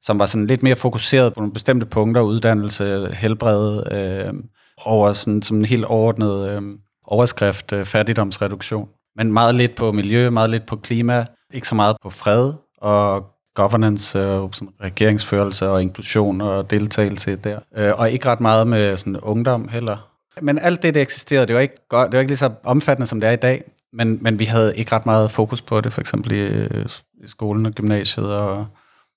som 0.02 0.20
var 0.20 0.26
sådan 0.26 0.48
lidt 0.48 0.64
mere 0.64 0.76
fokuseret 0.76 1.34
på 1.34 1.40
nogle 1.40 1.54
bestemte 1.54 1.86
punkter, 1.86 2.22
uddannelse, 2.22 3.10
helbred, 3.14 3.92
øh, 3.92 4.34
over 4.78 5.14
sådan 5.14 5.42
som 5.42 5.58
en 5.58 5.66
helt 5.66 5.86
overordnet 5.86 6.50
øh, 6.50 6.62
overskrift, 7.08 7.74
øh, 7.74 7.86
fattigdomsreduktion. 7.86 8.90
Men 9.16 9.34
meget 9.34 9.56
lidt 9.56 9.76
på 9.76 9.92
miljø, 9.92 10.30
meget 10.30 10.50
lidt 10.50 10.66
på 10.66 10.76
klima, 10.76 11.26
ikke 11.54 11.68
så 11.68 11.76
meget 11.76 11.96
på 12.04 12.10
fred, 12.10 12.54
og 12.78 13.26
governance, 13.56 14.20
øh, 14.20 14.50
sådan 14.52 14.70
regeringsførelse 14.84 15.70
og 15.70 15.82
inklusion 15.82 16.42
og 16.42 16.70
deltagelse 16.70 17.36
der. 17.36 17.60
Øh, 17.76 17.94
og 17.98 18.12
ikke 18.12 18.30
ret 18.30 18.40
meget 18.40 18.68
med 18.68 18.98
sådan 18.98 19.20
ungdom 19.20 19.68
heller. 19.68 20.12
Men 20.42 20.60
alt 20.60 20.84
det, 20.84 20.94
det 20.94 21.02
eksisterede, 21.02 21.46
det 21.46 21.56
var 21.56 21.62
ikke, 21.62 21.88
godt, 21.90 22.12
det 22.12 22.18
var 22.18 22.20
ikke 22.20 22.32
lige 22.32 22.38
så 22.38 22.52
omfattende, 22.64 23.08
som 23.08 23.20
det 23.20 23.28
er 23.28 23.34
i 23.34 23.36
dag. 23.36 23.64
Men, 23.94 24.18
men 24.22 24.40
vi 24.40 24.46
havde 24.46 24.78
ikke 24.78 24.92
ret 24.92 25.06
meget 25.06 25.32
fokus 25.32 25.62
på 25.62 25.82
det, 25.82 25.94
for 25.94 26.02
eksempel 26.02 26.32
i, 26.32 26.66
i 27.24 27.28
skolen 27.28 27.66
og 27.66 27.72
gymnasiet. 27.72 28.34
Og 28.34 28.68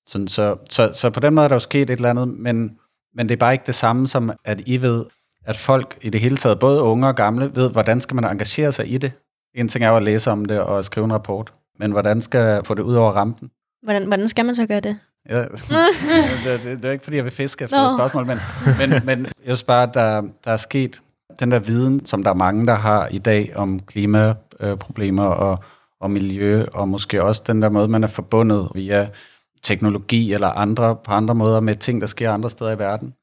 sådan, 0.07 0.29
så, 0.29 0.57
så, 0.71 0.91
så 0.93 1.11
på 1.11 1.21
den 1.21 1.35
måde 1.35 1.45
er 1.45 1.49
der 1.49 1.57
jo 1.57 1.61
sket 1.61 1.91
et 1.91 1.97
eller 1.97 2.11
andet, 2.11 2.29
men, 2.29 2.79
men 3.15 3.29
det 3.29 3.35
er 3.35 3.39
bare 3.39 3.53
ikke 3.53 3.67
det 3.67 3.75
samme 3.75 4.07
som, 4.07 4.33
at 4.45 4.61
I 4.67 4.83
ved, 4.83 5.05
at 5.45 5.57
folk 5.57 5.99
i 6.03 6.11
det 6.11 6.21
hele 6.21 6.37
taget, 6.37 6.59
både 6.59 6.83
unge 6.83 7.09
og 7.09 7.15
gamle, 7.15 7.51
ved, 7.55 7.71
hvordan 7.71 8.01
skal 8.01 8.15
man 8.15 8.25
engagere 8.25 8.73
sig 8.73 8.93
i 8.93 8.99
det. 8.99 9.13
En 9.55 9.69
ting 9.69 9.85
er 9.85 9.89
jo 9.89 9.97
at 9.97 10.03
læse 10.03 10.31
om 10.31 10.45
det 10.45 10.61
og 10.61 10.85
skrive 10.85 11.05
en 11.05 11.13
rapport, 11.13 11.53
men 11.79 11.91
hvordan 11.91 12.23
skal 12.23 12.41
jeg 12.41 12.67
få 12.67 12.75
det 12.75 12.83
ud 12.83 12.95
over 12.95 13.13
rampen? 13.13 13.51
Hvordan, 13.83 14.07
hvordan 14.07 14.29
skal 14.29 14.45
man 14.45 14.55
så 14.55 14.67
gøre 14.67 14.81
det? 14.81 14.99
Ja, 15.29 15.43
det, 16.45 16.61
det, 16.65 16.83
det 16.83 16.85
er 16.85 16.91
ikke, 16.91 17.05
fordi 17.05 17.17
jeg 17.17 17.25
vil 17.25 17.33
fiske 17.33 17.65
efter 17.65 17.91
no. 17.91 17.97
spørgsmål, 17.97 18.27
men, 18.27 18.39
men, 18.79 19.01
men 19.05 19.25
jeg 19.25 19.33
synes 19.45 19.63
bare, 19.63 19.83
at 19.83 19.95
der, 19.95 20.23
der 20.45 20.53
er 20.53 20.57
sket 20.57 21.01
den 21.41 21.51
der 21.51 21.59
viden, 21.59 22.07
som 22.07 22.23
der 22.23 22.31
er 22.31 22.35
mange, 22.35 22.67
der 22.67 22.75
har 22.75 23.09
i 23.09 23.19
dag 23.19 23.53
om 23.57 23.81
klimaproblemer 23.81 25.25
og, 25.25 25.59
og 26.01 26.11
miljø, 26.11 26.65
og 26.73 26.89
måske 26.89 27.23
også 27.23 27.43
den 27.47 27.63
der 27.63 27.69
måde, 27.69 27.89
man 27.89 28.05
er 28.05 28.09
forbundet 28.09 28.69
via 28.75 29.09
teknologi 29.63 30.33
eller 30.33 30.49
andre 30.49 30.97
på 30.97 31.13
andre 31.13 31.35
måder 31.35 31.61
med 31.61 31.75
ting, 31.75 32.01
der 32.01 32.07
sker 32.07 32.33
andre 32.33 32.51
steder 32.51 32.71
i 32.71 32.79
verden, 32.79 33.15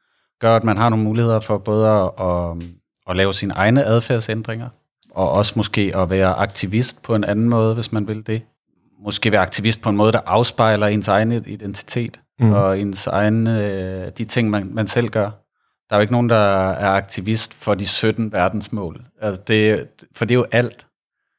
gør, 0.42 0.56
at 0.56 0.64
man 0.64 0.78
har 0.78 0.90
nogle 0.90 1.06
muligheder 1.06 1.40
for 1.40 1.58
både 1.58 1.90
at, 1.90 2.12
at, 2.20 2.64
at 3.10 3.16
lave 3.16 3.34
sine 3.34 3.54
egne 3.54 3.84
adfærdsændringer, 3.84 4.70
og 5.12 5.32
også 5.32 5.54
måske 5.56 5.92
at 5.96 6.10
være 6.10 6.34
aktivist 6.34 7.02
på 7.02 7.16
en 7.16 7.24
anden 7.24 7.50
måde, 7.50 7.74
hvis 7.74 7.92
man 7.92 8.08
vil 8.08 8.28
det. 8.28 8.42
Måske 9.06 9.32
være 9.32 9.42
aktivist 9.42 9.82
på 9.82 9.90
en 9.90 9.96
måde, 9.96 10.12
der 10.12 10.20
afspejler 10.26 10.88
ens 10.88 11.08
egen 11.08 11.32
identitet, 11.32 12.20
mm. 12.40 12.52
og 12.52 12.80
ens 12.80 13.08
egen, 13.08 13.48
øh, 13.48 14.12
de 14.18 14.26
ting, 14.26 14.50
man, 14.50 14.70
man 14.74 14.88
selv 14.88 15.10
gør. 15.10 15.30
Der 15.90 15.96
er 15.96 15.98
jo 15.98 16.02
ikke 16.02 16.14
nogen, 16.14 16.30
der 16.30 16.72
er 16.72 16.90
aktivist 16.90 17.54
for 17.54 17.76
de 17.76 17.88
17 17.88 18.32
verdensmål. 18.32 19.02
Altså 19.22 19.42
det, 19.48 19.88
for 20.16 20.26
det 20.26 20.34
er 20.34 20.40
jo 20.40 20.46
alt. 20.52 20.88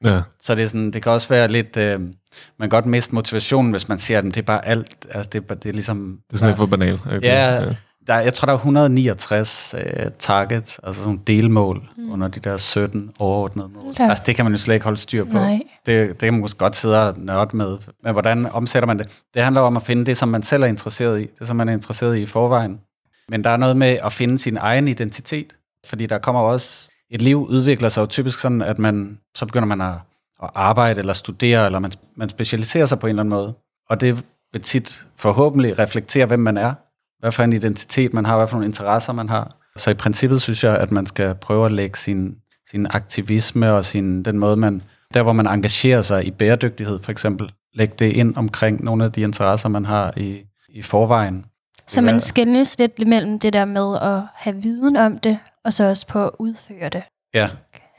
Ja. 0.04 0.20
Så 0.40 0.54
det, 0.54 0.64
er 0.64 0.68
sådan, 0.68 0.90
det 0.90 1.02
kan 1.02 1.12
også 1.12 1.28
være 1.28 1.49
lidt... 1.49 1.76
Øh, 1.76 2.00
man 2.00 2.12
kan 2.61 2.68
godt 2.68 2.87
miste 2.87 3.14
motivationen, 3.14 3.70
hvis 3.70 3.88
man 3.88 3.99
siger, 3.99 4.18
at 4.18 4.25
det 4.25 4.37
er 4.37 4.42
bare 4.42 4.66
alt. 4.66 5.06
Altså 5.11 5.30
det, 5.32 5.44
er, 5.50 5.54
det 5.54 5.68
er 5.68 5.73
ligesom... 5.73 6.18
Det 6.26 6.35
er 6.35 6.38
sådan 6.38 6.50
lidt 6.50 6.56
for 6.56 6.66
banal. 6.66 7.00
Ja, 7.23 7.54
ja. 7.54 7.75
Der, 8.06 8.14
jeg 8.20 8.34
tror, 8.34 8.46
der 8.46 8.52
er 8.52 8.56
169 8.56 9.75
øh, 9.78 10.10
targets, 10.18 10.80
altså 10.82 11.02
sådan 11.02 11.20
delmål, 11.26 11.88
mm. 11.96 12.12
under 12.12 12.28
de 12.28 12.40
der 12.40 12.56
17 12.56 13.10
overordnede 13.20 13.68
mål. 13.68 13.94
Da. 13.94 14.02
Altså 14.08 14.22
det 14.26 14.36
kan 14.36 14.44
man 14.44 14.52
jo 14.52 14.58
slet 14.58 14.75
ikke 14.75 14.84
holde 14.84 14.98
styr 14.98 15.25
på. 15.25 15.32
Nej. 15.32 15.62
Det, 15.86 16.08
det 16.08 16.18
kan 16.18 16.32
man 16.32 16.40
måske 16.40 16.58
godt 16.58 16.76
sidde 16.76 17.08
og 17.08 17.14
nørde 17.18 17.56
med. 17.56 17.78
Men 18.02 18.12
hvordan 18.12 18.46
omsætter 18.52 18.86
man 18.86 18.98
det? 18.98 19.08
Det 19.34 19.42
handler 19.42 19.60
om 19.60 19.76
at 19.76 19.82
finde 19.82 20.06
det, 20.06 20.16
som 20.16 20.28
man 20.28 20.42
selv 20.42 20.62
er 20.62 20.66
interesseret 20.66 21.20
i. 21.20 21.26
Det, 21.38 21.46
som 21.48 21.56
man 21.56 21.68
er 21.68 21.72
interesseret 21.72 22.16
i 22.16 22.22
i 22.22 22.26
forvejen. 22.26 22.80
Men 23.28 23.44
der 23.44 23.50
er 23.50 23.56
noget 23.56 23.76
med 23.76 23.98
at 24.04 24.12
finde 24.12 24.38
sin 24.38 24.56
egen 24.56 24.88
identitet. 24.88 25.52
Fordi 25.86 26.06
der 26.06 26.18
kommer 26.18 26.40
også... 26.40 26.90
Et 27.10 27.22
liv 27.22 27.46
udvikler 27.46 27.88
sig 27.88 28.00
jo 28.00 28.06
typisk 28.06 28.40
sådan, 28.40 28.62
at 28.62 28.78
man, 28.78 29.18
så 29.34 29.46
begynder 29.46 29.66
man 29.66 29.80
at, 29.80 29.94
at 30.42 30.50
arbejde 30.54 31.00
eller 31.00 31.12
studere, 31.12 31.66
eller 31.66 31.78
man, 31.78 31.92
man 32.16 32.28
specialiserer 32.28 32.86
sig 32.86 32.98
på 32.98 33.06
en 33.06 33.10
eller 33.10 33.22
anden 33.22 33.30
måde. 33.30 33.54
Og 33.90 34.00
det 34.00 34.25
vil 34.52 34.62
tit 34.62 35.06
forhåbentlig 35.16 35.78
reflektere, 35.78 36.26
hvem 36.26 36.40
man 36.40 36.56
er. 36.56 36.75
Hvad 37.18 37.32
for 37.32 37.42
en 37.42 37.52
identitet 37.52 38.14
man 38.14 38.25
har, 38.25 38.37
hvad 38.37 38.46
for 38.49 38.54
nogle 38.56 38.66
interesser 38.66 39.12
man 39.12 39.28
har. 39.28 39.56
Så 39.76 39.90
i 39.90 39.94
princippet 39.94 40.42
synes 40.42 40.64
jeg, 40.64 40.76
at 40.76 40.90
man 40.90 41.06
skal 41.06 41.35
prøve 41.35 41.66
at 41.66 41.73
lægge 41.73 41.99
sin, 41.99 42.37
sin 42.70 42.87
aktivisme 42.90 43.73
og 43.73 43.85
sin, 43.85 44.23
den 44.23 44.38
måde, 44.38 44.56
man, 44.56 44.82
der 45.14 45.23
hvor 45.23 45.32
man 45.32 45.46
engagerer 45.46 46.02
sig 46.02 46.26
i 46.26 46.30
bæredygtighed 46.30 47.02
for 47.02 47.12
eksempel, 47.12 47.52
lægge 47.75 47.94
det 47.99 48.12
ind 48.12 48.37
omkring 48.37 48.85
nogle 48.85 49.04
af 49.04 49.12
de 49.12 49.20
interesser, 49.20 49.68
man 49.68 49.85
har 49.85 50.12
i, 50.16 50.42
i 50.68 50.82
forvejen. 50.82 51.44
Så 51.87 52.00
man 52.00 52.20
skændes 52.20 52.78
lidt 52.78 53.08
mellem 53.08 53.38
det 53.38 53.52
der 53.52 53.64
med 53.64 53.99
at 54.02 54.23
have 54.35 54.56
viden 54.62 54.96
om 54.96 55.18
det, 55.18 55.38
og 55.64 55.73
så 55.73 55.85
også 55.88 56.06
på 56.06 56.25
at 56.25 56.30
udføre 56.38 56.88
det. 56.88 57.02
Ja. 57.35 57.49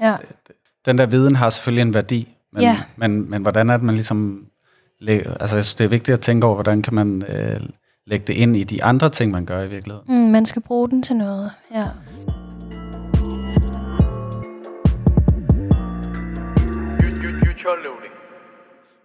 Ja. 0.01 0.15
Den 0.85 0.97
der 0.97 1.05
viden 1.05 1.35
har 1.35 1.49
selvfølgelig 1.49 1.81
en 1.81 1.93
værdi, 1.93 2.35
men, 2.53 2.61
Ja. 2.61 2.81
men, 2.95 3.29
men 3.29 3.41
hvordan 3.41 3.69
er 3.69 3.77
det, 3.77 3.83
man 3.83 3.95
ligesom... 3.95 4.45
Altså, 5.07 5.55
jeg 5.55 5.65
synes, 5.65 5.75
det 5.75 5.83
er 5.85 5.89
vigtigt 5.89 6.13
at 6.13 6.21
tænke 6.21 6.47
over, 6.47 6.55
hvordan 6.55 6.81
kan 6.81 6.93
man 6.93 7.23
øh, 7.29 7.59
lægge 8.07 8.25
det 8.27 8.33
ind 8.33 8.57
i 8.57 8.63
de 8.63 8.83
andre 8.83 9.09
ting, 9.09 9.31
man 9.31 9.45
gør 9.45 9.63
i 9.63 9.67
virkeligheden. 9.67 10.05
Mm, 10.07 10.31
man 10.31 10.45
skal 10.45 10.61
bruge 10.61 10.89
den 10.89 11.03
til 11.03 11.15
noget. 11.15 11.51
Ja. 11.75 11.85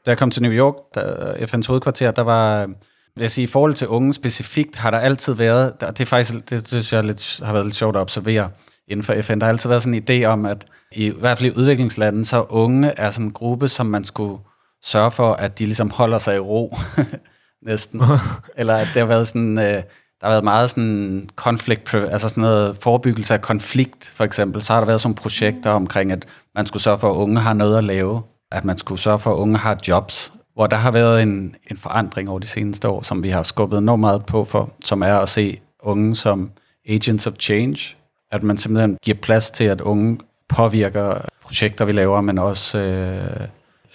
Da 0.06 0.10
jeg 0.10 0.18
kom 0.18 0.30
til 0.30 0.42
New 0.42 0.52
York, 0.52 0.74
der, 0.94 1.32
FN's 1.34 1.66
hovedkvarter, 1.66 2.10
der 2.10 2.22
var, 2.22 2.66
vil 2.66 3.20
jeg 3.20 3.30
sige, 3.30 3.42
i 3.42 3.46
forhold 3.46 3.74
til 3.74 3.88
unge 3.88 4.14
specifikt, 4.14 4.76
har 4.76 4.90
der 4.90 4.98
altid 4.98 5.34
været, 5.34 5.80
der, 5.80 5.90
det 5.90 6.00
er 6.00 6.06
faktisk, 6.06 6.34
det, 6.34 6.50
det 6.50 6.68
synes 6.68 6.92
jeg 6.92 7.04
lidt, 7.04 7.40
har 7.44 7.52
været 7.52 7.66
lidt 7.66 7.76
sjovt 7.76 7.96
at 7.96 8.00
observere 8.00 8.50
inden 8.88 9.04
for 9.04 9.22
FN, 9.22 9.38
der 9.38 9.44
har 9.44 9.52
altid 9.52 9.68
været 9.68 9.82
sådan 9.82 9.94
en 9.94 10.22
idé 10.22 10.24
om, 10.24 10.46
at 10.46 10.64
i, 10.92 11.06
i 11.06 11.12
hvert 11.18 11.38
fald 11.38 11.52
i 11.52 11.58
udviklingslandet, 11.58 12.26
så 12.26 12.42
unge 12.48 12.88
er 12.96 13.10
sådan 13.10 13.26
en 13.26 13.32
gruppe, 13.32 13.68
som 13.68 13.86
man 13.86 14.04
skulle 14.04 14.38
sørge 14.84 15.10
for, 15.10 15.32
at 15.32 15.58
de 15.58 15.64
ligesom 15.64 15.90
holder 15.90 16.18
sig 16.18 16.36
i 16.36 16.38
ro, 16.38 16.76
næsten. 17.62 18.02
Eller 18.56 18.74
at 18.74 18.88
det 18.94 19.00
har 19.00 19.06
været 19.06 19.28
sådan, 19.28 19.58
øh, 19.58 19.82
der 20.22 20.28
har 20.28 20.30
været 20.30 20.44
meget 20.44 20.70
sådan 20.70 21.28
konflikt, 21.36 21.94
altså 21.94 22.28
sådan 22.28 22.42
noget 22.42 22.76
forebyggelse 22.80 23.34
af 23.34 23.40
konflikt, 23.40 24.12
for 24.14 24.24
eksempel. 24.24 24.62
Så 24.62 24.72
har 24.72 24.80
der 24.80 24.86
været 24.86 25.00
sådan 25.00 25.14
projekter 25.14 25.70
omkring, 25.70 26.12
at 26.12 26.26
man 26.54 26.66
skulle 26.66 26.82
sørge 26.82 26.98
for, 26.98 27.10
at 27.10 27.16
unge 27.16 27.40
har 27.40 27.52
noget 27.52 27.78
at 27.78 27.84
lave. 27.84 28.22
At 28.52 28.64
man 28.64 28.78
skulle 28.78 29.00
sørge 29.00 29.18
for, 29.18 29.30
at 29.30 29.36
unge 29.36 29.58
har 29.58 29.78
jobs. 29.88 30.32
Hvor 30.54 30.66
der 30.66 30.76
har 30.76 30.90
været 30.90 31.22
en, 31.22 31.54
en 31.70 31.76
forandring 31.76 32.28
over 32.28 32.38
de 32.38 32.46
seneste 32.46 32.88
år, 32.88 33.02
som 33.02 33.22
vi 33.22 33.28
har 33.28 33.42
skubbet 33.42 33.78
enormt 33.78 34.00
meget 34.00 34.26
på 34.26 34.44
for, 34.44 34.70
som 34.84 35.02
er 35.02 35.14
at 35.14 35.28
se 35.28 35.60
unge 35.82 36.16
som 36.16 36.50
agents 36.88 37.26
of 37.26 37.34
change. 37.40 37.96
At 38.32 38.42
man 38.42 38.58
simpelthen 38.58 38.98
giver 39.02 39.16
plads 39.16 39.50
til, 39.50 39.64
at 39.64 39.80
unge 39.80 40.18
påvirker 40.48 41.14
projekter, 41.42 41.84
vi 41.84 41.92
laver, 41.92 42.20
men 42.20 42.38
også 42.38 42.78
øh, 42.78 43.46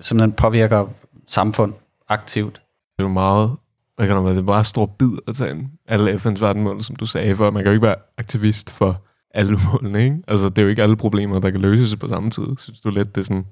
simpelthen 0.01 0.31
påvirker 0.31 0.87
samfund 1.27 1.73
aktivt. 2.09 2.61
Det 2.97 3.03
er 3.03 3.07
jo 3.07 3.13
meget, 3.13 3.51
hvad 3.95 4.07
kan 4.07 4.25
det 4.25 4.37
er 4.37 4.41
bare 4.41 4.59
en 4.59 4.63
stor 4.63 4.85
bid 4.85 5.11
at 5.27 5.35
tage 5.35 5.51
ind. 5.51 5.65
Alle 5.87 6.13
FN's 6.13 6.41
verdensmål, 6.41 6.83
som 6.83 6.95
du 6.95 7.05
sagde, 7.05 7.35
for 7.35 7.51
man 7.51 7.63
kan 7.63 7.69
jo 7.69 7.73
ikke 7.73 7.85
være 7.85 7.95
aktivist 8.17 8.69
for 8.69 9.01
alle 9.33 9.59
målene, 9.71 10.03
ikke? 10.03 10.17
Altså, 10.27 10.49
det 10.49 10.57
er 10.57 10.61
jo 10.63 10.67
ikke 10.69 10.83
alle 10.83 10.95
problemer, 10.95 11.39
der 11.39 11.51
kan 11.51 11.61
løses 11.61 11.95
på 11.95 12.07
samme 12.07 12.29
tid. 12.29 12.47
Synes 12.57 12.79
du 12.79 12.89
lidt, 12.89 13.15
det 13.15 13.21
er 13.21 13.25
sådan, 13.25 13.45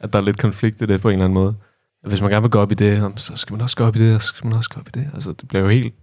at 0.00 0.12
der 0.12 0.18
er 0.18 0.22
lidt 0.22 0.38
konflikt 0.38 0.82
i 0.82 0.86
det 0.86 1.00
på 1.00 1.08
en 1.08 1.12
eller 1.12 1.24
anden 1.24 1.34
måde? 1.34 1.54
Hvis 2.06 2.20
man 2.20 2.30
gerne 2.30 2.42
vil 2.42 2.50
gå 2.50 2.58
op 2.58 2.72
i 2.72 2.74
det, 2.74 3.12
så 3.16 3.32
skal 3.36 3.52
man 3.52 3.60
også 3.62 3.76
gå 3.76 3.84
op 3.84 3.96
i 3.96 3.98
det, 3.98 4.14
og 4.14 4.22
så 4.22 4.28
skal 4.28 4.46
man 4.46 4.56
også 4.56 4.70
gå 4.70 4.80
op 4.80 4.88
i 4.88 4.90
det. 4.94 5.10
Altså, 5.14 5.32
det 5.32 5.48
bliver 5.48 5.62
jo 5.62 5.68
helt 5.68 5.94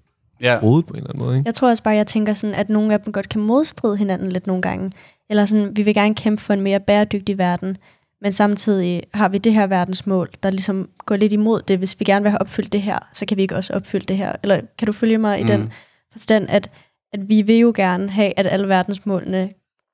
Ja. 0.42 0.60
rodet 0.64 0.86
på 0.86 0.94
en 0.94 0.98
eller 0.98 1.10
anden 1.10 1.26
måde, 1.26 1.38
ikke? 1.38 1.48
Jeg 1.48 1.54
tror 1.56 1.70
også 1.70 1.84
bare, 1.84 1.96
jeg 1.96 2.08
tænker 2.08 2.34
sådan, 2.34 2.56
at 2.56 2.70
nogle 2.70 2.94
af 2.94 3.00
dem 3.00 3.14
godt 3.14 3.30
kan 3.30 3.42
modstride 3.42 3.98
hinanden 3.98 4.32
lidt 4.32 4.48
nogle 4.48 4.62
gange. 4.62 4.92
Eller 5.30 5.46
sådan, 5.46 5.78
vi 5.78 5.84
vil 5.84 5.94
gerne 5.94 6.16
kæmpe 6.16 6.42
for 6.42 6.54
en 6.54 6.62
mere 6.62 6.80
bæredygtig 6.80 7.38
verden, 7.38 7.78
men 8.22 8.32
samtidig 8.32 9.04
har 9.14 9.30
vi 9.30 9.38
det 9.38 9.54
her 9.54 9.68
verdensmål, 9.68 10.30
der 10.44 10.50
ligesom 10.50 10.90
går 11.06 11.16
lidt 11.16 11.34
imod 11.34 11.62
det. 11.62 11.78
Hvis 11.78 12.00
vi 12.00 12.06
gerne 12.06 12.24
vil 12.24 12.30
have 12.32 12.42
opfyldt 12.42 12.74
det 12.74 12.82
her, 12.82 13.00
så 13.14 13.26
kan 13.26 13.38
vi 13.38 13.42
ikke 13.42 13.56
også 13.56 13.74
opfylde 13.74 14.06
det 14.06 14.18
her. 14.18 14.36
Eller 14.44 14.62
kan 14.78 14.86
du 14.86 14.92
følge 14.92 15.18
mig 15.18 15.40
i 15.40 15.44
Mm. 15.44 15.48
den 15.48 15.72
forstand, 16.12 16.46
at, 16.50 16.70
at 17.14 17.30
vi 17.30 17.42
vil 17.42 17.56
jo 17.58 17.74
gerne 17.76 18.10
have, 18.10 18.34
at 18.40 18.48
alle 18.48 18.68
verdensmålene 18.68 19.50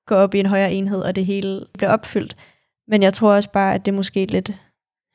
går 0.07 0.15
op 0.15 0.36
i 0.36 0.39
en 0.39 0.46
højere 0.46 0.74
enhed, 0.74 1.01
og 1.01 1.15
det 1.15 1.25
hele 1.25 1.65
bliver 1.77 1.89
opfyldt. 1.91 2.38
Men 2.88 3.03
jeg 3.03 3.13
tror 3.13 3.34
også 3.34 3.51
bare, 3.51 3.74
at 3.74 3.86
det 3.86 3.91
er 3.91 3.96
måske 3.96 4.25
lidt 4.25 4.51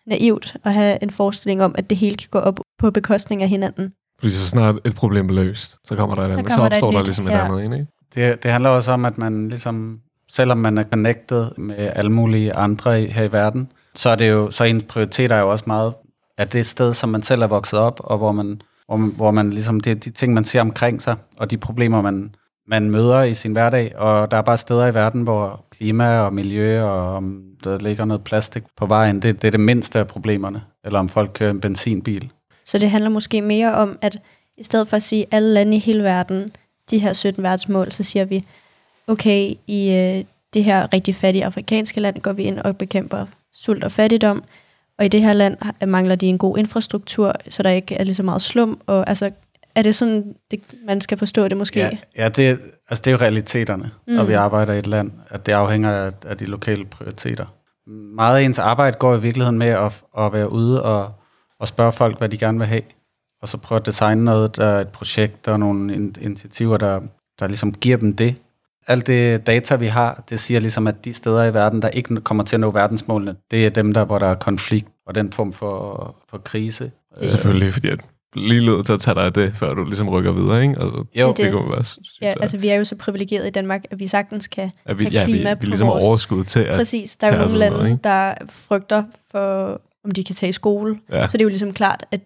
naivt 0.07 0.57
at 0.64 0.75
have 0.75 1.02
en 1.02 1.11
forestilling 1.11 1.62
om, 1.62 1.75
at 1.78 1.90
det 1.90 1.99
hele 1.99 2.16
kan 2.16 2.28
gå 2.31 2.38
op 2.38 2.61
på 2.78 2.90
bekostning 2.90 3.42
af 3.42 3.49
hinanden. 3.49 3.92
Fordi 4.21 4.33
så 4.33 4.49
snart 4.49 4.75
et 4.85 4.95
problem 4.95 5.28
er 5.28 5.33
løst, 5.33 5.78
så 5.87 5.97
kommer 5.97 6.14
der 6.16 6.23
et 6.23 6.31
Så 6.31 6.37
andet. 6.38 6.52
Så, 6.52 6.57
der 6.59 6.66
opstår 6.66 6.90
der 6.90 6.99
nyt, 6.99 7.07
ligesom 7.07 7.26
et 7.26 7.31
ja. 7.31 7.45
andet, 7.45 7.62
ikke? 7.62 7.87
Det, 8.14 8.42
det 8.42 8.50
handler 8.50 8.71
også 8.71 8.92
om, 8.92 9.04
at 9.04 9.19
man 9.19 9.49
ligesom, 9.49 10.00
selvom 10.33 10.59
man 10.59 10.79
er 10.79 10.85
connected 10.85 11.47
med 11.59 11.93
alle 11.95 12.12
mulige 12.12 12.53
andre 12.53 13.03
i, 13.03 13.07
her 13.07 13.25
i 13.25 13.33
verden, 13.33 13.73
så 13.95 14.11
er 14.11 14.15
det 14.17 14.31
jo, 14.31 14.51
så 14.51 14.65
ens 14.65 14.83
prioriteter 14.83 15.37
er 15.37 15.41
jo 15.41 15.51
også 15.51 15.65
meget, 15.67 15.95
at 16.39 16.53
det 16.53 16.67
sted, 16.67 16.95
som 16.95 17.09
man 17.09 17.23
selv 17.23 17.43
er 17.43 17.47
vokset 17.47 17.79
op, 17.79 18.01
og 18.05 18.19
hvor 18.19 18.33
man, 18.33 18.62
hvor 18.87 18.97
man, 18.97 19.12
hvor 19.17 19.31
man 19.31 19.51
ligesom, 19.51 19.81
det 19.81 19.91
er 19.91 19.95
de 19.95 20.11
ting, 20.11 20.35
man 20.35 20.45
ser 20.45 20.61
omkring 20.61 21.03
sig, 21.03 21.17
og 21.39 21.51
de 21.51 21.59
problemer, 21.59 22.01
man, 22.01 22.35
man 22.69 22.91
møder 22.91 23.23
i 23.23 23.35
sin 23.35 23.53
hverdag, 23.53 23.97
og 23.97 24.31
der 24.31 24.37
er 24.37 24.43
bare 24.43 24.59
steder 24.59 24.87
i 24.87 24.95
verden, 24.95 25.23
hvor 25.23 25.65
klima 25.71 26.19
og 26.19 26.35
miljø, 26.35 26.83
og 26.83 27.17
om 27.17 27.43
der 27.65 27.79
ligger 27.79 28.05
noget 28.05 28.25
plastik 28.25 28.62
på 28.77 28.87
vejen, 28.87 29.23
det, 29.23 29.43
det 29.43 29.49
er 29.49 29.51
det 29.51 29.61
mindste 29.61 29.99
af 29.99 30.07
problemerne, 30.07 30.62
eller 30.85 30.99
om 30.99 31.09
folk 31.09 31.31
kører 31.35 31.51
en 31.51 31.61
benzinbil. 31.61 32.31
Så 32.65 32.79
det 32.79 32.91
handler 32.91 33.11
måske 33.11 33.41
mere 33.41 33.75
om, 33.75 33.99
at 34.01 34.19
i 34.59 34.62
stedet 34.62 34.89
for 34.89 34.97
at 34.97 35.03
sige 35.03 35.27
alle 35.31 35.53
lande 35.53 35.77
i 35.77 35.81
hele 35.81 36.03
verden, 36.03 36.51
de 36.91 36.99
her 36.99 37.12
17 37.12 37.43
verdensmål, 37.43 37.93
så 37.93 38.03
siger 38.03 38.25
vi, 38.25 38.45
okay, 39.06 39.54
i 39.66 39.90
øh, 39.90 40.25
det 40.54 40.64
her 40.64 40.92
rigtig 40.92 41.14
fattige 41.14 41.44
afrikanske 41.44 42.00
land 42.00 42.21
går 42.21 42.32
vi 42.32 42.42
ind 42.42 42.59
og 42.59 42.76
bekæmper 42.76 43.26
sult 43.52 43.85
og 43.85 43.92
fattigdom, 43.92 44.44
og 44.99 45.04
i 45.04 45.09
det 45.09 45.23
her 45.23 45.32
land 45.32 45.56
mangler 45.87 46.14
de 46.14 46.26
en 46.26 46.38
god 46.38 46.59
infrastruktur, 46.59 47.32
så 47.49 47.62
der 47.62 47.71
ikke 47.71 47.94
er 47.94 48.04
lige 48.04 48.14
så 48.14 48.23
meget 48.23 48.42
slum, 48.42 48.80
og 48.87 49.09
altså, 49.09 49.30
er 49.75 49.82
det 49.82 49.94
sådan, 49.94 50.35
det, 50.50 50.61
man 50.87 51.00
skal 51.00 51.18
forstå 51.18 51.49
det 51.49 51.56
måske? 51.56 51.80
Ja, 51.80 51.90
ja 52.16 52.28
det, 52.28 52.61
altså 52.88 53.02
det 53.02 53.06
er 53.06 53.11
jo 53.11 53.16
realiteterne, 53.16 53.90
mm. 54.06 54.14
når 54.14 54.25
vi 54.25 54.32
arbejder 54.32 54.73
i 54.73 54.78
et 54.78 54.87
land, 54.87 55.11
at 55.30 55.47
det 55.47 55.52
afhænger 55.52 55.90
af, 55.90 56.12
af 56.26 56.37
de 56.37 56.44
lokale 56.44 56.85
prioriteter. 56.85 57.47
Meget 58.14 58.38
af 58.38 58.42
ens 58.42 58.59
arbejde 58.59 58.97
går 58.99 59.16
i 59.16 59.21
virkeligheden 59.21 59.59
med 59.59 59.68
at, 59.68 60.02
at 60.18 60.32
være 60.32 60.52
ude 60.52 60.82
og, 60.82 61.12
og 61.61 61.68
spørge 61.68 61.92
folk, 61.92 62.18
hvad 62.18 62.28
de 62.28 62.38
gerne 62.38 62.59
vil 62.59 62.66
have. 62.66 62.82
og 63.42 63.49
så 63.49 63.56
prøve 63.56 63.76
at 63.76 63.87
designe 63.87 64.25
noget, 64.25 64.56
der 64.56 64.64
er 64.64 64.80
et 64.80 64.88
projekt 64.88 65.49
og 65.49 65.61
nogle 65.61 65.94
in- 65.94 66.14
initiativer, 66.21 66.76
der, 66.76 67.00
der 67.40 67.47
ligesom 67.47 67.73
giver 67.73 67.97
dem 67.97 68.16
det. 68.16 68.35
Alt 68.87 69.07
det 69.07 69.47
data, 69.47 69.77
vi 69.77 69.87
har, 69.87 70.25
det 70.31 70.41
siger 70.41 70.61
ligesom, 70.61 70.87
at 70.87 71.05
de 71.05 71.12
steder 71.15 71.45
i 71.45 71.55
verden, 71.55 71.83
der 71.83 71.89
ikke 71.89 72.17
kommer 72.21 72.45
til 72.45 72.57
at 72.57 72.61
nå 72.61 72.71
verdensmålene, 72.71 73.35
det 73.51 73.67
er 73.67 73.71
dem, 73.71 73.95
der, 73.95 74.05
hvor 74.05 74.19
der 74.19 74.27
er 74.27 74.35
konflikt 74.35 74.89
og 75.07 75.15
den 75.15 75.33
form 75.33 75.53
for, 75.53 76.17
for 76.31 76.39
krise. 76.39 76.85
Det 77.19 77.23
er 77.25 77.29
selvfølgelig, 77.29 77.73
fordi 77.73 77.89
at 77.89 78.01
lige 78.37 78.67
nødt 78.67 78.87
til 78.87 78.93
at 78.93 79.01
tage 79.01 79.15
dig 79.15 79.25
af 79.25 79.33
det, 79.33 79.53
før 79.57 79.75
du 79.75 79.85
ligesom 79.85 80.09
rykker 80.09 80.33
videre, 80.33 80.62
ikke? 80.62 80.75
Altså, 80.81 81.05
Jo. 81.21 81.29
Det 81.29 81.37
det, 81.37 81.53
kunne 81.53 81.71
være 81.71 81.85
sygt 81.85 82.07
Ja, 82.23 82.35
altså 82.41 82.59
vi 82.59 82.69
er 82.69 82.75
jo 82.75 82.85
så 82.85 82.97
privilegeret 82.97 83.47
i 83.47 83.51
Danmark, 83.51 83.85
at 83.91 83.99
vi 83.99 84.07
sagtens 84.07 84.47
kan 84.47 84.71
at 84.85 84.99
vi, 84.99 85.05
have 85.05 85.12
ja, 85.12 85.27
vi, 85.27 85.33
klima 85.33 85.51
vi 85.55 85.61
på 85.61 85.67
ligesom 85.67 85.89
vores- 85.89 86.05
overskud 86.05 86.45
til 86.45 86.61
at... 86.61 86.77
Præcis, 86.77 87.17
der 87.17 87.27
er 87.27 87.33
jo 87.33 87.39
nogle 87.39 87.59
lande, 87.59 87.77
noget, 87.77 87.91
ikke? 87.91 88.01
der 88.05 88.35
frygter 88.51 89.03
for, 89.31 89.81
om 90.05 90.11
de 90.11 90.25
kan 90.25 90.35
tage 90.35 90.51
i 90.51 90.53
skole. 90.53 90.99
Ja. 91.12 91.27
Så 91.29 91.33
det 91.33 91.41
er 91.41 91.45
jo 91.45 91.49
ligesom 91.49 91.73
klart, 91.73 92.07
at 92.11 92.21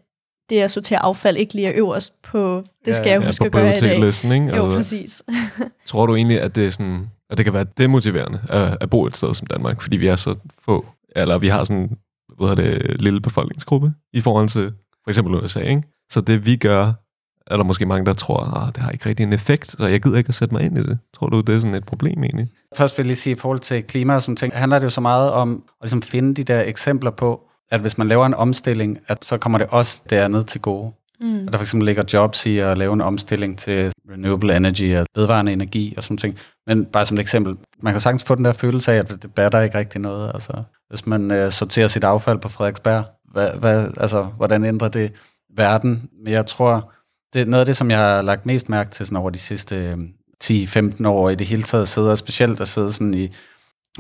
det 0.51 0.61
at 0.61 0.71
sortere 0.71 0.99
affald 1.05 1.37
ikke 1.37 1.55
lige 1.55 1.69
er 1.69 1.73
øverst 1.75 2.23
på, 2.23 2.65
det 2.85 2.95
skal 2.95 3.07
Ja, 3.07 3.13
jeg 3.13 3.21
Ja, 3.21 3.27
huske 3.27 3.43
på 3.43 3.47
at 3.47 3.53
gøre 3.53 3.63
i 3.63 3.81
dag. 3.81 4.35
ikke? 4.35 4.57
Jo, 4.57 4.63
Altså, 4.65 4.77
præcis. 4.77 5.23
tror 5.87 6.07
du 6.07 6.15
egentlig, 6.17 6.41
at 6.41 6.55
det 6.57 6.67
er 6.67 6.71
sådan, 6.71 7.11
at 7.31 7.37
det 7.39 7.45
kan 7.47 7.55
være 7.55 7.67
demotiverende 7.79 8.41
at, 8.49 8.79
at 8.81 8.91
bo 8.91 9.07
et 9.07 9.17
sted 9.17 9.35
som 9.35 9.47
Danmark, 9.47 9.83
fordi 9.83 9.97
vi 9.97 10.07
er 10.07 10.17
så 10.17 10.35
få, 10.65 10.87
eller 11.17 11.39
vi 11.39 11.49
har 11.49 11.65
sådan, 11.65 11.97
hvad 12.39 12.49
hedder 12.49 12.79
det, 12.79 13.01
lille 13.03 13.21
befolkningsgruppe 13.21 13.93
i 14.13 14.21
forhold 14.21 14.49
til 14.49 14.73
for 15.05 15.11
eksempel 15.11 15.35
USA, 15.35 15.61
ikke? 15.61 15.83
Så 16.11 16.21
det 16.21 16.47
vi 16.47 16.57
gør, 16.57 16.93
er 17.47 17.57
der 17.57 17.65
måske 17.65 17.87
mange, 17.87 18.07
der 18.07 18.13
tror, 18.13 18.67
at 18.69 18.75
det 18.77 18.83
har 18.83 18.91
ikke 18.91 19.09
rigtig 19.09 19.25
en 19.25 19.33
effekt, 19.33 19.71
så 19.79 19.87
jeg 19.87 20.03
gider 20.03 20.19
ikke 20.19 20.29
at 20.29 20.35
sætte 20.35 20.55
mig 20.55 20.63
ind 20.65 20.79
i 20.79 20.83
det. 20.83 20.99
Tror 21.15 21.29
du, 21.29 21.41
det 21.41 21.55
er 21.55 21.59
sådan 21.59 21.75
et 21.75 21.85
problem 21.85 22.25
egentlig? 22.25 22.49
Først 22.77 22.99
vil 22.99 23.05
jeg 23.05 23.07
lige 23.07 23.17
sige, 23.17 23.33
i 23.37 23.39
forhold 23.39 23.59
til 23.61 23.83
klima 23.83 24.15
og 24.15 24.23
sådan 24.23 24.37
ting, 24.37 24.53
handler 24.57 24.79
det 24.79 24.85
jo 24.85 24.91
så 24.91 25.01
meget 25.01 25.31
om 25.33 25.53
at 25.55 25.85
ligesom 25.85 26.03
finde 26.03 26.35
de 26.35 26.45
der 26.45 26.63
eksempler 26.67 27.11
på, 27.11 27.41
at 27.71 27.81
hvis 27.81 27.99
man 27.99 28.09
laver 28.09 28.27
en 28.27 28.35
omstilling, 28.35 28.99
at 29.09 29.25
så 29.25 29.39
kommer 29.39 29.59
det 29.59 29.67
også 29.71 30.03
dernede 30.11 30.45
til 30.45 30.61
gode. 30.61 30.93
Mm. 31.21 31.47
At 31.47 31.53
der 31.53 31.59
for 31.59 31.63
eksempel 31.63 31.87
ligger 31.87 32.03
jobs 32.13 32.47
i 32.47 32.59
at 32.59 32.79
lave 32.79 32.93
en 32.93 33.01
omstilling 33.01 33.59
til 33.59 33.93
renewable 34.13 34.57
energy 34.57 34.97
og 34.97 35.07
vedvarende 35.17 35.53
energi 35.53 35.95
og 35.97 36.05
sådan 36.05 36.17
ting. 36.17 36.39
Men 36.67 36.85
bare 36.85 37.07
som 37.07 37.17
et 37.17 37.21
eksempel, 37.21 37.57
man 37.81 37.93
kan 37.93 38.01
sagtens 38.01 38.25
få 38.25 38.35
den 38.35 38.45
der 38.45 38.53
følelse 38.53 38.93
af, 38.93 38.97
at 38.97 39.09
det 39.09 39.35
batter 39.35 39.61
ikke 39.61 39.79
rigtig 39.79 40.01
noget. 40.01 40.31
Altså, 40.35 40.53
hvis 40.89 41.07
man 41.07 41.31
øh, 41.31 41.53
sorterer 41.53 41.89
sit 41.89 42.05
affald 42.05 42.39
på 42.39 42.49
Frederiksberg, 42.49 43.05
hvad, 43.33 43.51
hvad, 43.51 43.89
altså, 43.97 44.23
hvordan 44.23 44.65
ændrer 44.65 44.89
det 44.89 45.13
verden? 45.57 46.09
Men 46.25 46.33
jeg 46.33 46.47
tror, 46.47 46.93
det 47.33 47.41
er 47.41 47.47
noget 47.47 47.61
af 47.61 47.67
det, 47.67 47.77
som 47.77 47.91
jeg 47.91 47.99
har 47.99 48.23
lagt 48.23 48.47
mest 48.47 48.69
mærke 48.69 48.91
til 48.91 49.07
sådan 49.07 49.19
over 49.19 49.31
de 49.31 49.39
sidste 49.39 49.77
øh, 49.77 49.99
10-15 50.45 51.09
år 51.09 51.31
i 51.31 51.35
det 51.35 51.47
hele 51.47 51.63
taget 51.63 51.89
sidder, 51.89 52.15
specielt 52.15 52.61
at 52.61 52.69
sidde 52.69 52.93
sådan 52.93 53.15
i 53.15 53.29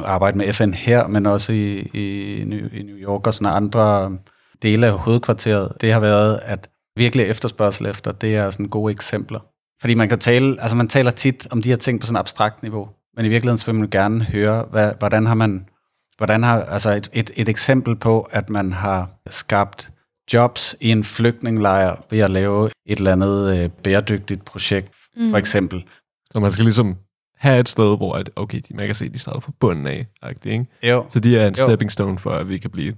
arbejde 0.04 0.38
med 0.38 0.52
FN 0.52 0.72
her, 0.72 1.06
men 1.06 1.26
også 1.26 1.52
i, 1.52 1.78
i, 1.78 2.42
New- 2.42 2.76
i 2.76 2.82
New 2.82 2.96
York 2.96 3.26
og 3.26 3.34
sådan 3.34 3.56
andre 3.56 4.18
dele 4.62 4.86
af 4.86 4.98
hovedkvarteret, 4.98 5.72
det 5.80 5.92
har 5.92 6.00
været, 6.00 6.40
at 6.42 6.70
virkelig 6.96 7.26
efterspørgsel 7.26 7.86
efter, 7.86 8.12
det 8.12 8.36
er 8.36 8.50
sådan 8.50 8.68
gode 8.68 8.92
eksempler. 8.92 9.40
Fordi 9.80 9.94
man 9.94 10.08
kan 10.08 10.18
tale, 10.18 10.60
altså 10.60 10.76
man 10.76 10.88
taler 10.88 11.10
tit 11.10 11.46
om 11.50 11.62
de 11.62 11.68
her 11.68 11.76
ting 11.76 12.00
på 12.00 12.06
sådan 12.06 12.16
et 12.16 12.20
abstrakt 12.20 12.62
niveau, 12.62 12.88
men 13.16 13.24
i 13.24 13.28
virkeligheden 13.28 13.58
så 13.58 13.66
vil 13.66 13.80
man 13.80 13.90
gerne 13.90 14.24
høre, 14.24 14.66
hvad, 14.70 14.92
hvordan 14.98 15.26
har 15.26 15.34
man, 15.34 15.68
hvordan 16.16 16.42
har, 16.42 16.62
altså 16.62 16.90
et, 16.90 17.10
et, 17.12 17.30
et 17.36 17.48
eksempel 17.48 17.96
på, 17.96 18.28
at 18.30 18.50
man 18.50 18.72
har 18.72 19.10
skabt 19.28 19.92
jobs 20.32 20.76
i 20.80 20.90
en 20.90 21.04
flygtningelejr 21.04 21.96
ved 22.10 22.18
at 22.18 22.30
lave 22.30 22.70
et 22.86 22.98
eller 22.98 23.12
andet 23.12 23.58
øh, 23.58 23.70
bæredygtigt 23.70 24.44
projekt, 24.44 24.94
mm. 25.16 25.30
for 25.30 25.38
eksempel. 25.38 25.84
Så 26.30 26.40
man 26.40 26.50
skal 26.50 26.64
ligesom 26.64 26.96
have 27.36 27.60
et 27.60 27.68
sted, 27.68 27.96
hvor 27.96 28.14
at, 28.14 28.30
okay, 28.36 28.60
de, 28.68 28.76
man 28.76 28.86
kan 28.86 28.94
se, 28.94 29.04
at 29.04 29.12
de 29.14 29.18
starter 29.18 29.40
fra 29.40 29.52
bunden 29.60 29.86
af, 29.86 30.06
ikke? 30.46 30.66
Jo, 30.82 31.04
Så 31.10 31.20
de 31.20 31.38
er 31.38 31.46
en 31.46 31.54
Jo. 31.58 31.64
stepping 31.66 31.92
stone 31.92 32.18
for, 32.18 32.30
at 32.30 32.48
vi 32.48 32.58
kan 32.58 32.70
blive 32.70 32.94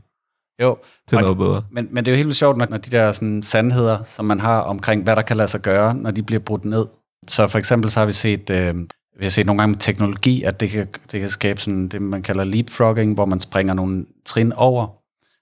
jo. 0.62 0.76
til 1.09 1.16
Og- 1.18 1.23
noget 1.23 1.38
bedre. 1.38 1.62
Men, 1.71 1.88
men 1.90 2.04
det 2.04 2.11
er 2.11 2.14
jo 2.14 2.16
helt 2.16 2.26
vildt 2.26 2.38
sjovt, 2.38 2.57
når, 2.59 2.66
når 2.71 2.76
de 2.78 2.90
der 2.90 3.12
sådan, 3.12 3.42
sandheder, 3.42 4.02
som 4.02 4.25
man 4.25 4.40
har 4.40 4.61
omkring, 4.61 5.02
hvad 5.02 5.16
der 5.16 5.23
kan 5.23 5.37
lade 5.37 5.49
sig 5.49 5.61
gøre, 5.61 5.95
når 5.95 6.11
de 6.11 6.23
bliver 6.23 6.40
brudt 6.40 6.64
ned. 6.64 6.87
Så 7.28 7.47
for 7.47 7.59
eksempel 7.59 7.90
så 7.90 8.00
har 8.00 8.07
vi 8.07 8.12
set, 8.12 8.50
øh, 8.50 8.75
vi 9.18 9.25
har 9.25 9.30
set 9.30 9.47
nogle 9.47 9.59
gange 9.62 9.71
med 9.73 9.78
teknologi, 9.80 10.42
at 10.42 10.61
det 10.61 10.71
kan, 10.71 10.87
det 11.12 11.21
kan 11.21 11.28
skabe 11.28 11.61
sådan 11.61 11.88
det, 11.88 12.02
man 12.02 12.23
kalder 12.23 12.45
leapfrogging, 12.45 13.14
hvor 13.14 13.25
man 13.26 13.40
springer 13.40 13.75
nogle 13.75 14.07
trin 14.26 14.52
over. 14.52 14.87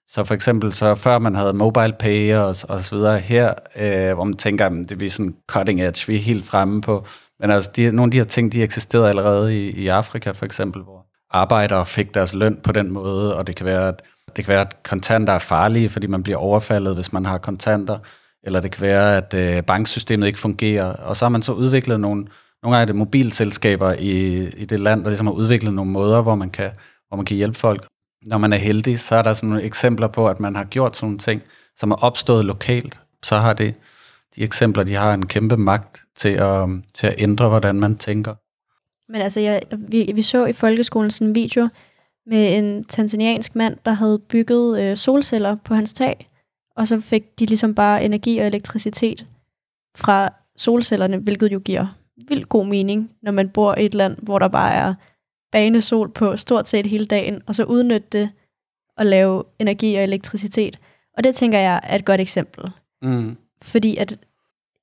Så 0.09 0.23
for 0.23 0.33
eksempel, 0.33 0.73
så 0.73 0.95
før 0.95 1.19
man 1.19 1.35
havde 1.35 1.53
mobile 1.53 1.93
pay 1.99 2.35
og, 2.35 2.55
og 2.69 2.81
så 2.81 2.95
videre 2.95 3.19
her, 3.19 3.53
øh, 3.79 4.13
hvor 4.15 4.23
man 4.23 4.33
tænker, 4.37 4.65
at 4.65 4.71
det 4.89 5.01
er 5.01 5.09
sådan 5.09 5.35
cutting 5.51 5.81
edge, 5.81 6.07
vi 6.07 6.15
er 6.15 6.19
helt 6.19 6.45
fremme 6.45 6.81
på. 6.81 7.05
Men 7.39 7.51
altså, 7.51 7.71
de, 7.75 7.91
nogle 7.91 8.07
af 8.07 8.11
de 8.11 8.17
her 8.17 8.25
ting, 8.25 8.51
de 8.51 8.63
eksisterede 8.63 9.09
allerede 9.09 9.67
i, 9.67 9.69
i 9.69 9.87
Afrika 9.87 10.31
for 10.31 10.45
eksempel, 10.45 10.81
hvor 10.81 11.05
arbejdere 11.31 11.85
fik 11.85 12.13
deres 12.13 12.33
løn 12.35 12.59
på 12.63 12.71
den 12.71 12.91
måde, 12.91 13.35
og 13.35 13.47
det 13.47 13.55
kan 13.55 13.65
være, 13.65 13.87
at 13.87 14.01
det 14.35 14.45
kan 14.45 14.51
være, 14.51 14.61
at 14.61 14.83
kontanter 14.83 15.33
er 15.33 15.39
farlige, 15.39 15.89
fordi 15.89 16.07
man 16.07 16.23
bliver 16.23 16.37
overfaldet, 16.37 16.95
hvis 16.95 17.13
man 17.13 17.25
har 17.25 17.37
kontanter, 17.37 17.99
eller 18.43 18.59
det 18.59 18.71
kan 18.71 18.81
være, 18.81 19.17
at 19.17 19.33
øh, 19.33 19.63
banksystemet 19.63 20.27
ikke 20.27 20.39
fungerer, 20.39 20.93
og 20.93 21.17
så 21.17 21.25
har 21.25 21.29
man 21.29 21.41
så 21.41 21.51
udviklet 21.51 21.99
nogle, 21.99 22.27
nogle 22.63 22.79
af 22.79 22.87
det 22.87 22.95
mobilselskaber 22.95 23.93
i, 23.93 24.43
i 24.47 24.65
det 24.65 24.79
land, 24.79 25.03
der 25.03 25.09
ligesom 25.09 25.27
har 25.27 25.33
udviklet 25.33 25.73
nogle 25.73 25.91
måder, 25.91 26.21
hvor 26.21 26.35
man 26.35 26.49
kan, 26.49 26.71
hvor 27.07 27.17
man 27.17 27.25
kan 27.25 27.37
hjælpe 27.37 27.57
folk. 27.57 27.85
Når 28.25 28.37
man 28.37 28.53
er 28.53 28.57
heldig, 28.57 28.99
så 28.99 29.15
er 29.15 29.21
der 29.21 29.33
sådan 29.33 29.49
nogle 29.49 29.63
eksempler 29.63 30.07
på, 30.07 30.27
at 30.27 30.39
man 30.39 30.55
har 30.55 30.63
gjort 30.63 30.97
sådan 30.97 31.07
nogle 31.07 31.19
ting, 31.19 31.41
som 31.75 31.91
er 31.91 31.95
opstået 31.95 32.45
lokalt. 32.45 33.01
Så 33.23 33.37
har 33.37 33.53
det, 33.53 33.75
de 34.37 34.43
eksempler, 34.43 34.83
de 34.83 34.93
har 34.93 35.13
en 35.13 35.25
kæmpe 35.25 35.57
magt 35.57 36.01
til 36.15 36.29
at, 36.29 36.67
til 36.93 37.07
at 37.07 37.15
ændre, 37.17 37.49
hvordan 37.49 37.75
man 37.75 37.97
tænker. 37.97 38.35
Men 39.11 39.21
altså, 39.21 39.39
jeg, 39.39 39.61
vi, 39.77 40.11
vi 40.15 40.21
så 40.21 40.45
i 40.45 40.53
folkeskolen 40.53 41.11
sådan 41.11 41.27
en 41.27 41.35
video 41.35 41.69
med 42.25 42.57
en 42.57 42.83
tanzaniansk 42.83 43.55
mand, 43.55 43.77
der 43.85 43.91
havde 43.91 44.19
bygget 44.19 44.81
øh, 44.81 44.97
solceller 44.97 45.55
på 45.55 45.73
hans 45.73 45.93
tag, 45.93 46.29
og 46.75 46.87
så 46.87 46.99
fik 46.99 47.39
de 47.39 47.45
ligesom 47.45 47.75
bare 47.75 48.03
energi 48.03 48.37
og 48.37 48.47
elektricitet 48.47 49.25
fra 49.97 50.33
solcellerne, 50.57 51.17
hvilket 51.17 51.51
jo 51.51 51.59
giver 51.59 51.97
vildt 52.27 52.49
god 52.49 52.65
mening, 52.65 53.11
når 53.21 53.31
man 53.31 53.49
bor 53.49 53.75
i 53.75 53.85
et 53.85 53.95
land, 53.95 54.17
hvor 54.21 54.39
der 54.39 54.47
bare 54.47 54.73
er 54.73 54.93
banesol 55.51 56.09
på 56.09 56.37
stort 56.37 56.67
set 56.67 56.85
hele 56.85 57.05
dagen, 57.05 57.41
og 57.45 57.55
så 57.55 57.63
udnytte 57.63 58.07
det 58.11 58.29
og 58.97 59.05
lave 59.05 59.43
energi 59.59 59.95
og 59.95 60.03
elektricitet. 60.03 60.79
Og 61.17 61.23
det 61.23 61.35
tænker 61.35 61.59
jeg 61.59 61.81
er 61.83 61.95
et 61.95 62.05
godt 62.05 62.21
eksempel. 62.21 62.71
Mm. 63.01 63.37
Fordi 63.61 63.97
at 63.97 64.19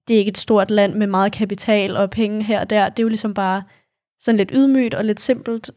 det 0.08 0.14
er 0.14 0.18
ikke 0.18 0.28
et 0.28 0.38
stort 0.38 0.70
land 0.70 0.94
med 0.94 1.06
meget 1.06 1.32
kapital 1.32 1.96
og 1.96 2.10
penge 2.10 2.42
her 2.44 2.60
og 2.60 2.70
der. 2.70 2.88
Det 2.88 2.98
er 2.98 3.02
jo 3.04 3.08
ligesom 3.08 3.34
bare 3.34 3.62
sådan 4.20 4.36
lidt 4.36 4.50
ydmygt 4.54 4.94
og 4.94 5.04
lidt 5.04 5.20
simpelt, 5.20 5.70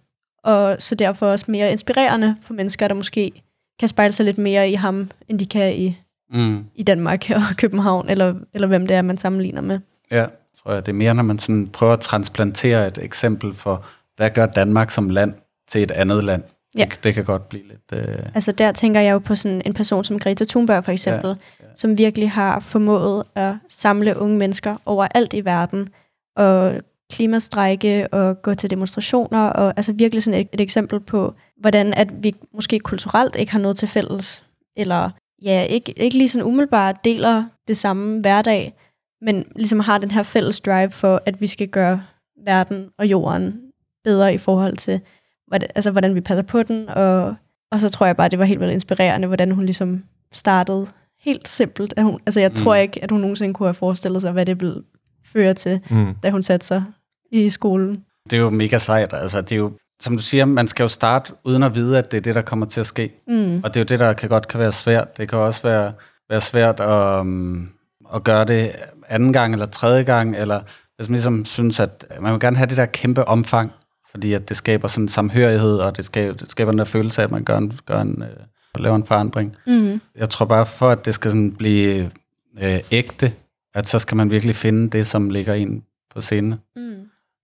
og 0.44 0.76
så 0.80 0.96
derfor 0.96 1.28
også 1.28 1.46
mere 1.48 1.72
inspirerende 1.72 2.36
for 2.42 2.54
mennesker, 2.54 2.88
der 2.88 2.96
måske 2.96 3.32
kan 3.80 3.88
spejle 3.88 4.14
sig 4.14 4.26
lidt 4.26 4.38
mere 4.38 4.70
i 4.70 4.74
ham, 4.74 5.12
end 5.28 5.40
de 5.40 5.46
kan 5.46 5.76
i, 5.76 5.98
Mm. 6.32 6.66
i 6.76 6.84
Danmark 6.84 7.30
og 7.30 7.42
København, 7.58 8.10
eller, 8.10 8.36
eller 8.54 8.68
hvem 8.68 8.88
det 8.88 8.96
er, 8.98 9.02
man 9.02 9.18
sammenligner 9.18 9.62
med. 9.62 9.80
Ja, 10.12 10.26
tror 10.64 10.74
jeg. 10.74 10.86
Det 10.86 10.92
er 10.92 10.96
mere, 10.96 11.16
når 11.16 11.24
man 11.24 11.40
sådan 11.40 11.68
prøver 11.68 11.94
at 11.94 12.00
transplantere 12.00 12.88
et 12.88 12.98
eksempel 13.02 13.54
for, 13.54 13.86
hvad 14.16 14.30
gør 14.30 14.46
Danmark 14.46 14.90
som 14.92 15.10
land 15.10 15.34
til 15.68 15.84
et 15.84 15.92
andet 15.92 16.24
land. 16.24 16.44
Ja. 16.78 16.86
Det, 16.86 17.04
det 17.04 17.14
kan 17.14 17.24
godt 17.24 17.50
blive 17.50 17.68
lidt... 17.68 18.08
Øh, 18.10 18.26
Altså 18.36 18.52
der 18.52 18.72
tænker 18.72 19.02
jeg 19.02 19.14
jo 19.14 19.20
på 19.20 19.36
sådan 19.36 19.62
en 19.66 19.74
person 19.74 20.04
som 20.04 20.20
Greta 20.20 20.46
Thunberg 20.46 20.84
for 20.84 20.92
eksempel, 20.92 21.28
ja, 21.28 21.66
ja. 21.66 21.70
som 21.76 21.98
virkelig 21.98 22.32
har 22.32 22.60
formået 22.60 23.24
at 23.36 23.54
samle 23.70 24.18
unge 24.18 24.38
mennesker 24.38 24.76
overalt 24.86 25.34
i 25.34 25.46
verden, 25.46 25.90
og 26.36 26.82
klimastrække 27.12 28.08
og 28.14 28.42
gå 28.42 28.54
til 28.54 28.70
demonstrationer, 28.70 29.44
og 29.44 29.74
altså 29.76 29.94
virkelig 29.94 30.24
sådan 30.24 30.40
et, 30.40 30.48
et 30.54 30.62
eksempel 30.62 31.00
på, 31.00 31.34
hvordan 31.58 31.94
at 31.94 32.24
vi 32.24 32.36
måske 32.54 32.80
kulturelt 32.80 33.36
ikke 33.36 33.52
har 33.52 33.60
noget 33.60 33.78
til 33.78 33.88
fælles, 33.88 34.44
eller 34.78 35.10
ja, 35.42 35.64
ikke, 35.64 36.00
ikke 36.00 36.18
lige 36.18 36.30
sådan 36.30 36.48
umiddelbart 36.48 36.96
deler 37.06 37.46
det 37.68 37.78
samme 37.78 38.22
hverdag, 38.22 38.74
men 39.22 39.46
ligesom 39.56 39.80
har 39.80 39.98
den 39.98 40.12
her 40.12 40.24
fælles 40.24 40.60
drive 40.60 40.92
for, 40.92 41.22
at 41.26 41.42
vi 41.42 41.48
skal 41.48 41.68
gøre 41.68 42.04
verden 42.46 42.90
og 42.98 43.08
jorden 43.08 43.62
bedre 44.04 44.34
i 44.34 44.38
forhold 44.38 44.78
til, 44.78 45.02
hvordan, 45.48 45.70
altså, 45.76 45.92
hvordan 45.92 46.16
vi 46.16 46.22
passer 46.22 46.42
på 46.44 46.64
den, 46.64 46.90
og, 46.90 47.36
og 47.72 47.80
så 47.80 47.90
tror 47.90 48.06
jeg 48.06 48.18
bare, 48.18 48.30
det 48.30 48.40
var 48.40 48.46
helt 48.46 48.60
vildt 48.60 48.74
inspirerende, 48.74 49.28
hvordan 49.28 49.52
hun 49.52 49.66
ligesom 49.66 50.04
startede 50.34 50.88
helt 51.20 51.48
simpelt. 51.48 51.94
At 51.98 52.04
hun, 52.04 52.20
altså 52.26 52.40
jeg 52.40 52.50
mm. 52.50 52.56
tror 52.56 52.76
ikke, 52.76 53.04
at 53.04 53.12
hun 53.12 53.22
nogensinde 53.22 53.54
kunne 53.54 53.68
have 53.68 53.74
forestillet 53.74 54.22
sig, 54.22 54.32
hvad 54.32 54.46
det 54.46 54.62
ville 54.62 54.82
føre 55.26 55.54
til, 55.54 55.80
Mm. 55.90 56.16
da 56.24 56.30
hun 56.30 56.44
satte 56.44 56.66
sig 56.68 56.84
i 57.32 57.50
skolen. 57.50 58.04
det 58.30 58.38
er 58.38 58.42
jo 58.42 58.50
mega 58.50 58.78
sejt. 58.78 59.14
Altså, 59.14 59.42
det 59.42 59.52
er 59.52 59.56
jo, 59.58 59.72
som 60.02 60.18
du 60.18 60.24
siger, 60.24 60.46
man 60.46 60.68
skal 60.68 60.84
jo 60.84 60.88
starte 60.88 61.34
uden 61.44 61.64
at 61.64 61.76
vide, 61.76 61.98
at 61.98 62.12
det 62.12 62.18
er 62.18 62.22
det, 62.22 62.36
der 62.36 62.42
kommer 62.42 62.66
til 62.66 62.80
at 62.80 62.86
ske. 62.88 63.12
Mm. 63.28 63.62
Og 63.64 63.74
det 63.74 63.76
er 63.76 63.82
jo 63.82 63.86
det, 63.86 64.00
der 64.00 64.14
kan 64.14 64.30
godt 64.30 64.48
kan 64.48 64.60
være 64.60 64.72
svært. 64.72 65.18
Det 65.18 65.30
kan 65.30 65.40
også 65.40 65.62
være, 65.64 65.94
være 66.30 66.42
svært 66.42 66.80
at, 66.80 67.20
um, 67.20 67.70
at 68.16 68.24
gøre 68.24 68.46
det 68.46 68.72
anden 69.10 69.34
gang 69.34 69.54
eller 69.54 69.66
tredje 69.66 70.04
gang, 70.04 70.36
eller 70.36 70.62
hvis 70.96 71.10
man 71.10 71.14
ligesom 71.14 71.46
synes, 71.46 71.80
at 71.80 72.06
man 72.22 72.32
vil 72.32 72.40
gerne 72.40 72.58
have 72.58 72.68
det 72.68 72.78
der 72.78 72.86
kæmpe 72.86 73.28
omfang, 73.28 73.72
fordi 74.18 74.34
at 74.34 74.50
det 74.50 74.58
skaber 74.58 74.88
sådan 74.88 75.04
en 75.04 75.08
samhørighed, 75.08 75.78
og 75.78 75.98
det 75.98 76.06
skaber, 76.06 76.34
det 76.34 76.52
skaber 76.52 76.72
den 76.72 76.80
der 76.80 76.86
følelse 76.86 77.22
af, 77.22 77.26
at 77.26 77.32
man 77.32 77.44
gør 77.44 77.58
en, 77.58 77.80
gør 77.86 78.02
en, 78.02 78.24
øh, 78.24 78.82
laver 78.84 78.96
en 78.96 79.06
forandring. 79.06 79.56
Mm. 79.68 80.02
Jeg 80.16 80.30
tror 80.30 80.46
bare, 80.46 80.66
for 80.66 80.90
at 80.90 81.06
det 81.06 81.14
skal 81.14 81.32
sådan 81.32 81.52
blive 81.52 82.12
øh, 82.62 82.80
ægte, 82.92 83.34
at 83.74 83.88
så 83.88 84.00
skal 84.00 84.18
man 84.18 84.30
virkelig 84.30 84.56
finde 84.56 84.90
det, 84.90 85.08
som 85.08 85.30
ligger 85.30 85.54
ind 85.54 85.82
på 86.14 86.22
scenen. 86.22 86.56
Mm. 86.76 86.96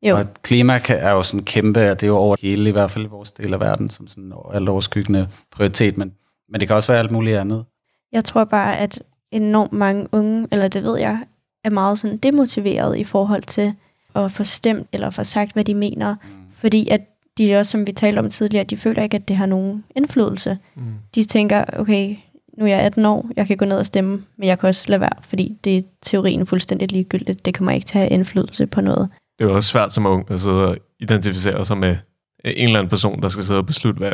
Jo, 0.04 0.18
Og 0.18 0.26
klima 0.42 0.80
kan, 0.80 0.98
er 0.98 1.12
jo 1.12 1.24
sådan 1.24 1.46
kæmpe, 1.46 1.92
og 1.92 2.00
det 2.02 2.04
er 2.04 2.12
jo 2.12 2.18
over 2.18 2.36
hele, 2.42 2.70
i 2.70 2.72
hvert 2.72 2.92
fald 2.92 3.06
i 3.06 3.08
vores 3.08 3.32
del 3.32 3.54
af 3.54 3.60
verden, 3.60 3.90
som 3.90 4.08
sådan 4.08 4.34
alt 4.54 4.70
overskyggende 4.70 5.28
prioritet, 5.52 5.98
men, 5.98 6.14
men 6.50 6.60
det 6.60 6.68
kan 6.68 6.76
også 6.76 6.92
være 6.92 7.00
alt 7.00 7.12
muligt 7.12 7.38
andet. 7.38 7.66
jeg 8.12 8.26
tror 8.26 8.44
bare, 8.44 8.78
at 8.78 9.04
enormt 9.32 9.74
mange 9.74 10.08
unge, 10.12 10.48
eller 10.52 10.68
det 10.68 10.84
ved 10.84 10.98
jeg, 11.00 11.20
er 11.64 11.70
meget 11.70 12.00
sådan 12.00 12.18
demotiveret 12.18 12.98
i 12.98 13.04
forhold 13.04 13.44
til 13.44 13.74
at 14.16 14.32
få 14.32 14.44
stemt 14.44 14.88
eller 14.94 15.10
få 15.10 15.24
sagt, 15.24 15.54
hvad 15.54 15.64
de 15.64 15.76
mener. 15.76 16.16
Mm. 16.24 16.43
Fordi 16.64 16.88
at 16.90 17.02
de 17.38 17.56
også, 17.56 17.72
som 17.72 17.88
vi 17.88 17.92
talte 17.92 18.20
om 18.20 18.30
tidligere, 18.30 18.64
de 18.64 18.78
føler 18.78 19.04
ikke, 19.04 19.18
at 19.18 19.28
det 19.28 19.36
har 19.36 19.46
nogen 19.46 19.84
indflydelse. 19.96 20.58
Mm. 20.76 20.84
De 21.16 21.24
tænker, 21.24 21.64
okay, 21.74 22.16
nu 22.58 22.66
er 22.66 22.70
jeg 22.70 22.80
18 22.80 23.06
år, 23.06 23.30
jeg 23.36 23.48
kan 23.48 23.58
gå 23.58 23.66
ned 23.66 23.78
og 23.78 23.86
stemme, 23.86 24.24
men 24.38 24.48
jeg 24.48 24.60
kan 24.60 24.68
også 24.70 24.86
lade 24.88 25.02
være, 25.02 25.22
fordi 25.22 25.58
det 25.64 25.78
er 25.78 25.82
teorien 26.02 26.48
fuldstændig 26.48 26.92
ligegyldigt. 26.92 27.46
Det 27.46 27.58
kommer 27.58 27.72
ikke 27.72 27.86
til 27.86 27.98
at 27.98 28.02
have 28.02 28.10
indflydelse 28.10 28.68
på 28.68 28.82
noget. 28.82 29.10
Det 29.40 29.46
er 29.46 29.50
jo 29.50 29.56
også 29.56 29.70
svært 29.70 29.94
som 29.94 30.06
ung 30.06 30.32
at 30.32 30.40
sidde 30.40 30.68
og 30.68 30.78
identificere 31.00 31.66
sig 31.66 31.78
med 31.78 31.98
en 32.46 32.68
eller 32.68 32.80
anden 32.80 32.90
person, 32.90 33.22
der 33.22 33.30
skal 33.30 33.44
sidde 33.44 33.60
og 33.60 33.66
beslutte, 33.66 33.98
hvad, 33.98 34.12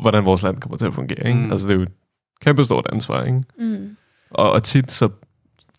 hvordan 0.00 0.24
vores 0.24 0.42
land 0.42 0.60
kommer 0.60 0.76
til 0.76 0.86
at 0.86 0.94
fungere. 0.94 1.26
Ikke? 1.26 1.38
Mm. 1.38 1.44
Mm. 1.44 1.52
Altså, 1.52 1.66
det 1.66 1.74
er 1.74 1.76
jo 1.76 1.82
et 1.82 1.92
kæmpe 2.40 2.64
stort 2.64 2.86
ansvar. 2.92 3.24
Ikke? 3.24 3.42
Mm. 3.58 3.96
Og, 4.30 4.52
og 4.52 4.64
tit 4.64 4.92
så 4.92 5.08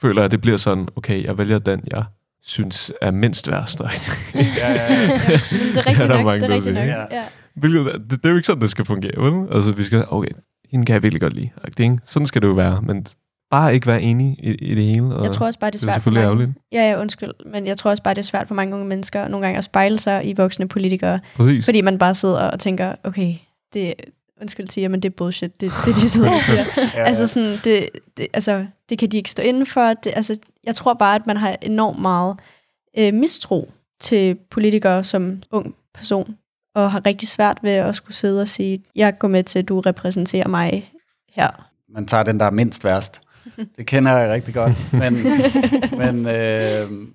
føler 0.01 0.21
jeg, 0.21 0.25
at 0.25 0.31
det 0.31 0.41
bliver 0.41 0.57
sådan, 0.57 0.87
okay, 0.95 1.23
jeg 1.23 1.37
vælger 1.37 1.59
den, 1.59 1.81
jeg 1.87 2.03
synes 2.49 2.91
er 3.01 3.11
mindst 3.11 3.51
værst. 3.51 3.79
Ja, 3.79 3.89
ja, 4.35 4.71
ja. 4.73 4.87
Men 5.51 5.75
det 5.75 5.77
er 5.77 5.87
rigtigt 5.87 5.99
Ja, 5.99 6.07
der 6.07 6.13
er 6.13 6.17
nok. 6.17 6.25
mange, 6.25 6.39
det 6.39 6.43
er 6.43 6.47
der 6.47 6.55
rigtigt 6.55 6.75
nok. 6.75 6.85
ja. 6.85 7.01
Ja. 7.11 7.23
Hvilket, 7.55 7.85
det, 7.85 8.11
det, 8.11 8.25
er 8.25 8.29
jo 8.29 8.35
ikke 8.35 8.45
sådan, 8.45 8.61
det 8.61 8.69
skal 8.69 8.85
fungere, 8.85 9.11
vel? 9.17 9.47
Altså, 9.55 9.71
vi 9.71 9.83
skal, 9.83 10.05
okay, 10.09 10.29
hende 10.71 10.85
kan 10.85 10.93
jeg 10.93 11.03
virkelig 11.03 11.21
godt 11.21 11.33
lide. 11.33 11.49
Ikke? 11.79 11.99
Sådan 12.05 12.25
skal 12.25 12.41
det 12.41 12.47
jo 12.47 12.53
være, 12.53 12.81
men 12.81 13.05
bare 13.51 13.73
ikke 13.73 13.87
være 13.87 14.01
enig 14.01 14.37
i, 14.39 14.51
i 14.53 14.75
det 14.75 14.83
hele. 14.85 15.15
Og 15.15 15.23
Jeg 15.23 15.31
tror 15.31 15.45
også 15.45 15.59
bare, 15.59 15.71
det 15.71 15.75
er 15.75 15.79
det 15.79 15.87
er 15.87 15.91
svært 15.93 16.01
for 16.01 16.11
mange. 16.11 16.25
ærgerligt. 16.25 16.49
Ja, 16.71 16.89
ja, 16.89 17.01
undskyld. 17.01 17.51
Men 17.51 17.67
jeg 17.67 17.77
tror 17.77 17.91
også 17.91 18.03
bare, 18.03 18.13
det 18.13 18.19
er 18.19 18.23
svært 18.25 18.47
for 18.47 18.55
mange 18.55 18.75
unge 18.75 18.87
mennesker 18.87 19.27
nogle 19.27 19.45
gange 19.45 19.57
at 19.57 19.63
spejle 19.63 19.97
sig 19.97 20.29
i 20.29 20.33
voksne 20.37 20.67
politikere. 20.67 21.19
Præcis. 21.35 21.65
Fordi 21.65 21.81
man 21.81 21.97
bare 21.97 22.13
sidder 22.13 22.49
og 22.49 22.59
tænker, 22.59 22.95
okay, 23.03 23.33
det 23.73 23.93
undskyld 24.41 24.67
siger, 24.67 24.89
men 24.89 24.99
det 24.99 25.09
er 25.09 25.15
bullshit, 25.15 25.61
det, 25.61 25.71
det 25.85 25.95
de 25.95 26.09
sidder 26.09 26.31
og 26.31 26.41
siger. 26.41 26.65
Ja, 26.95 27.03
altså 27.03 27.27
sådan, 27.27 27.57
det, 27.63 27.89
det, 28.17 28.27
altså, 28.33 28.65
det 28.89 28.99
kan 28.99 29.09
de 29.09 29.17
ikke 29.17 29.31
stå 29.31 29.43
inden 29.43 29.65
for. 29.65 29.93
Det, 29.93 30.13
altså, 30.15 30.37
jeg 30.63 30.75
tror 30.75 30.93
bare, 30.93 31.15
at 31.15 31.27
man 31.27 31.37
har 31.37 31.55
enormt 31.61 32.01
meget 32.01 32.37
øh, 32.97 33.13
mistro 33.13 33.71
til 33.99 34.35
politikere 34.51 35.03
som 35.03 35.43
ung 35.51 35.75
person, 35.93 36.37
og 36.75 36.91
har 36.91 37.05
rigtig 37.05 37.27
svært 37.27 37.59
ved 37.61 37.71
at 37.71 37.95
skulle 37.95 38.15
sidde 38.15 38.41
og 38.41 38.47
sige, 38.47 38.83
jeg 38.95 39.19
går 39.19 39.27
med 39.27 39.43
til, 39.43 39.59
at 39.59 39.69
du 39.69 39.79
repræsenterer 39.79 40.47
mig 40.47 40.91
her. 41.33 41.69
Man 41.93 42.05
tager 42.05 42.23
den, 42.23 42.39
der 42.39 42.45
er 42.45 42.51
mindst 42.51 42.85
værst. 42.85 43.21
Det 43.77 43.85
kender 43.85 44.17
jeg 44.17 44.31
rigtig 44.31 44.53
godt. 44.53 44.93
Men, 44.93 45.13
men 46.03 46.25
øh, 46.25 47.09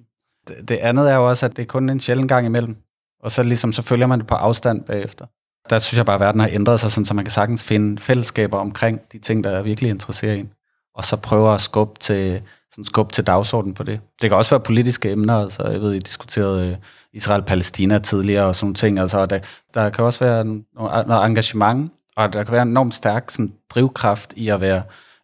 det, 0.48 0.68
det 0.68 0.76
andet 0.76 1.10
er 1.10 1.14
jo 1.14 1.28
også, 1.28 1.46
at 1.46 1.56
det 1.56 1.62
er 1.62 1.66
kun 1.66 1.88
en 1.88 2.00
sjældent 2.00 2.28
gang 2.28 2.46
imellem. 2.46 2.76
Og 3.22 3.32
så, 3.32 3.42
ligesom, 3.42 3.72
så 3.72 3.82
følger 3.82 4.06
man 4.06 4.18
det 4.18 4.26
på 4.26 4.34
afstand 4.34 4.84
bagefter. 4.84 5.26
Der 5.70 5.78
synes 5.78 5.98
jeg 5.98 6.06
bare, 6.06 6.14
at 6.14 6.20
verden 6.20 6.40
har 6.40 6.48
ændret 6.52 6.80
sig, 6.80 6.92
sådan, 6.92 7.04
så 7.04 7.14
man 7.14 7.24
kan 7.24 7.32
sagtens 7.32 7.64
finde 7.64 8.02
fællesskaber 8.02 8.58
omkring 8.58 9.00
de 9.12 9.18
ting, 9.18 9.44
der 9.44 9.62
virkelig 9.62 9.90
interesserer 9.90 10.34
en. 10.34 10.50
Og 10.94 11.04
så 11.04 11.16
prøve 11.16 11.54
at 11.54 11.60
skubbe 11.60 12.00
til, 12.00 12.42
sådan 12.70 12.84
skubbe 12.84 13.12
til 13.12 13.26
dagsordenen 13.26 13.74
på 13.74 13.82
det. 13.82 14.00
Det 14.22 14.30
kan 14.30 14.36
også 14.36 14.50
være 14.50 14.60
politiske 14.60 15.10
emner. 15.10 15.42
Altså, 15.42 15.62
jeg 15.62 15.80
ved, 15.80 15.92
I 15.92 15.98
diskuterede 15.98 16.68
øh, 16.68 16.76
Israel-Palæstina 17.12 17.98
tidligere 17.98 18.44
og 18.44 18.56
sådan 18.56 18.66
nogle 18.66 18.74
ting. 18.74 18.98
Altså, 18.98 19.26
der, 19.26 19.38
der 19.74 19.90
kan 19.90 20.04
også 20.04 20.24
være 20.24 20.44
noget, 20.44 21.06
noget 21.06 21.26
engagement, 21.26 21.92
og 22.16 22.32
der 22.32 22.44
kan 22.44 22.52
være 22.52 22.62
en 22.62 22.68
enormt 22.68 22.94
stærk 22.94 23.30
sådan, 23.30 23.52
drivkraft 23.70 24.32
i 24.36 24.48
at 24.48 24.60
være 24.60 24.82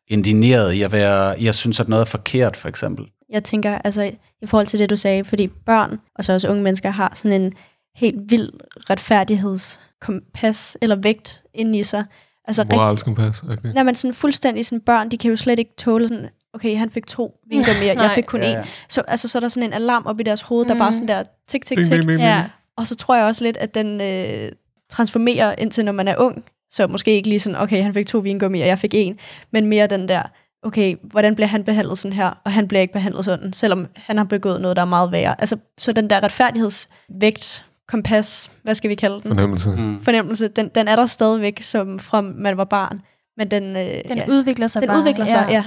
indigneret, 0.09 0.73
i 0.73 0.83
at, 0.83 0.93
være, 0.93 1.41
i 1.41 1.47
at 1.47 1.55
synes, 1.55 1.81
at 1.81 1.89
noget 1.89 2.01
er 2.01 2.11
forkert, 2.11 2.57
for 2.57 2.69
eksempel. 2.69 3.07
Jeg 3.31 3.45
tænker, 3.45 3.79
altså 3.79 4.03
i 4.43 4.47
forhold 4.47 4.67
til 4.67 4.79
det, 4.79 4.91
du 4.91 4.97
sagde, 4.97 5.25
fordi 5.25 5.47
børn, 5.47 5.99
og 6.15 6.25
så 6.25 6.33
også 6.33 6.49
unge 6.49 6.63
mennesker, 6.63 6.91
har 6.91 7.13
sådan 7.15 7.43
en 7.43 7.53
helt 7.95 8.31
vild 8.31 8.51
retfærdighedskompas 8.91 10.77
eller 10.83 10.97
vægt 10.97 11.43
inde 11.55 11.79
i 11.79 11.83
sig. 11.83 12.05
Altså 12.45 12.65
Moralsk 12.71 13.05
kompas. 13.05 13.43
agtigt. 13.51 13.75
nej, 13.75 13.83
men 13.83 13.95
sådan 13.95 14.15
fuldstændig 14.15 14.67
sådan 14.67 14.81
børn, 14.81 15.09
de 15.11 15.19
kan 15.19 15.31
jo 15.31 15.37
slet 15.37 15.59
ikke 15.59 15.73
tåle 15.79 16.09
sådan, 16.09 16.29
okay, 16.55 16.77
han 16.77 16.91
fik 16.91 17.07
to 17.07 17.35
vingummier, 17.51 17.85
jeg 17.85 17.95
Nej. 17.95 18.15
fik 18.15 18.25
kun 18.25 18.41
Ja, 18.41 18.51
ja. 18.51 18.65
Så, 18.89 19.01
altså, 19.09 19.29
så 19.29 19.39
er 19.39 19.41
der 19.41 19.49
sådan 19.49 19.69
en 19.69 19.73
alarm 19.73 20.03
op 20.07 20.21
i 20.21 20.23
deres 20.23 20.41
hoved, 20.43 20.67
der 20.67 20.75
Mm. 20.75 20.79
bare 20.79 20.93
sådan 20.93 21.09
der, 21.09 21.23
tik, 21.49 21.67
tik, 21.67 21.79
tik. 21.79 22.09
Ja. 22.09 22.45
Og 22.77 22.87
så 22.87 22.97
tror 22.97 23.17
jeg 23.17 23.25
også 23.25 23.45
lidt, 23.45 23.57
at 23.57 23.75
den 23.75 24.01
øh, 24.01 24.53
transformerer 24.91 25.55
indtil, 25.59 25.85
når 25.85 25.93
man 25.93 26.09
er 26.09 26.15
ung. 26.19 26.45
Så 26.71 26.87
måske 26.87 27.11
ikke 27.11 27.29
lige 27.29 27.41
sådan, 27.41 27.59
okay, 27.59 27.83
han 27.83 27.95
fik 27.95 28.07
to 28.07 28.19
vingummier, 28.19 28.65
og 28.65 28.69
jeg 28.69 28.79
fik 28.79 28.95
en. 28.95 29.19
Men 29.53 29.67
mere 29.67 29.87
den 29.87 30.09
der, 30.09 30.23
okay, 30.63 30.97
hvordan 31.03 31.35
bliver 31.35 31.49
han 31.49 31.65
behandlet 31.65 31.99
sådan 31.99 32.13
her, 32.17 32.31
og 32.45 32.53
han 32.53 32.69
bliver 32.69 32.81
ikke 32.81 32.93
behandlet 32.93 33.25
sådan, 33.25 33.53
selvom 33.53 33.87
han 33.97 34.17
har 34.17 34.25
begået 34.25 34.61
noget, 34.61 34.77
der 34.77 34.83
er 34.83 34.87
meget 34.87 35.13
værre. 35.13 35.41
Altså, 35.41 35.57
så 35.79 35.93
den 35.93 36.11
der 36.11 36.23
retfærdighedsvægt, 36.23 37.67
kompas, 37.91 38.51
hvad 38.63 38.75
skal 38.75 38.91
vi 38.91 38.95
kalde 38.95 39.15
den? 39.15 39.29
Fornemmelse. 39.29 39.71
Mm. 39.71 40.01
Fornemmelse, 40.03 40.49
den, 40.49 40.71
den 40.75 40.89
er 40.89 40.97
der 40.97 41.07
stadigvæk, 41.07 41.63
som 41.63 41.99
fra 41.99 42.21
man 42.21 42.57
var 42.57 42.65
barn. 42.65 43.01
Men 43.37 43.51
den, 43.51 43.63
øh, 43.77 43.87
Den 44.09 44.17
ja, 44.17 44.25
udvikler 44.29 44.67
sig 44.67 44.83
den 44.83 44.89
bare. 44.89 44.99
udvikler 44.99 45.27
sig, 45.27 45.47
ja. 45.51 45.65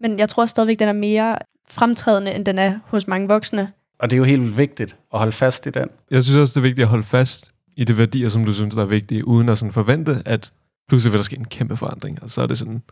Men 0.00 0.18
jeg 0.18 0.28
tror 0.28 0.46
stadigvæk, 0.46 0.78
den 0.78 0.88
er 0.88 0.92
mere 0.92 1.36
fremtrædende, 1.70 2.34
end 2.34 2.44
den 2.46 2.58
er 2.58 2.78
hos 2.84 3.06
mange 3.06 3.28
voksne. 3.28 3.72
Og 3.98 4.10
det 4.10 4.16
er 4.16 4.18
jo 4.18 4.24
helt 4.24 4.42
vildt 4.42 4.56
vigtigt 4.56 4.96
at 5.12 5.18
holde 5.18 5.32
fast 5.32 5.66
i 5.66 5.70
den. 5.70 5.88
Jeg 6.10 6.24
synes 6.24 6.36
også, 6.36 6.52
det 6.52 6.56
er 6.56 6.68
vigtigt 6.68 6.84
at 6.84 6.88
holde 6.88 7.04
fast 7.04 7.50
i 7.76 7.84
de 7.84 7.98
værdier, 7.98 8.28
som 8.28 8.44
du 8.44 8.52
synes, 8.52 8.74
der 8.74 8.82
er 8.82 8.86
vigtige, 8.86 9.26
uden 9.26 9.48
at 9.48 9.58
sådan 9.58 9.72
forvente, 9.72 10.22
at 10.24 10.52
pludselig 10.88 11.12
vil 11.12 11.18
der 11.18 11.24
ske 11.24 11.36
en 11.36 11.44
kæmpe 11.44 11.76
forandring. 11.76 12.22
Og 12.22 12.30
så 12.30 12.42
er 12.42 12.46
det 12.46 12.58
sådan, 12.58 12.82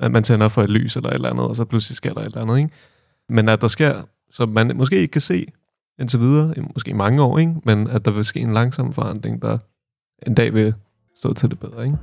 at 0.00 0.10
man 0.10 0.22
tænder 0.22 0.48
for 0.48 0.62
et 0.62 0.70
lys 0.70 0.96
eller 0.96 1.08
et 1.10 1.14
eller 1.14 1.30
andet, 1.30 1.46
og 1.46 1.56
så 1.56 1.64
pludselig 1.64 1.96
sker 1.96 2.12
der 2.14 2.20
et 2.20 2.26
eller 2.26 2.42
andet. 2.42 2.58
Ikke? 2.58 2.70
Men 3.28 3.48
at 3.48 3.60
der 3.60 3.68
sker, 3.68 4.02
som 4.32 4.48
man 4.48 4.76
måske 4.76 4.96
ikke 4.96 5.12
kan 5.12 5.20
se 5.20 5.46
indtil 6.00 6.20
videre, 6.20 6.54
i 6.56 6.60
måske 6.74 6.94
mange 6.94 7.22
år, 7.22 7.38
ikke? 7.38 7.54
men 7.64 7.86
at 7.86 8.04
der 8.04 8.10
vil 8.10 8.24
ske 8.24 8.40
en 8.40 8.54
langsom 8.54 8.92
forandring, 8.92 9.42
der 9.42 9.58
en 10.26 10.34
dag 10.34 10.54
vil 10.54 10.74
stå 11.16 11.32
til 11.34 11.50
det 11.50 11.58
bedre. 11.60 11.84
Ikke? 11.84 11.98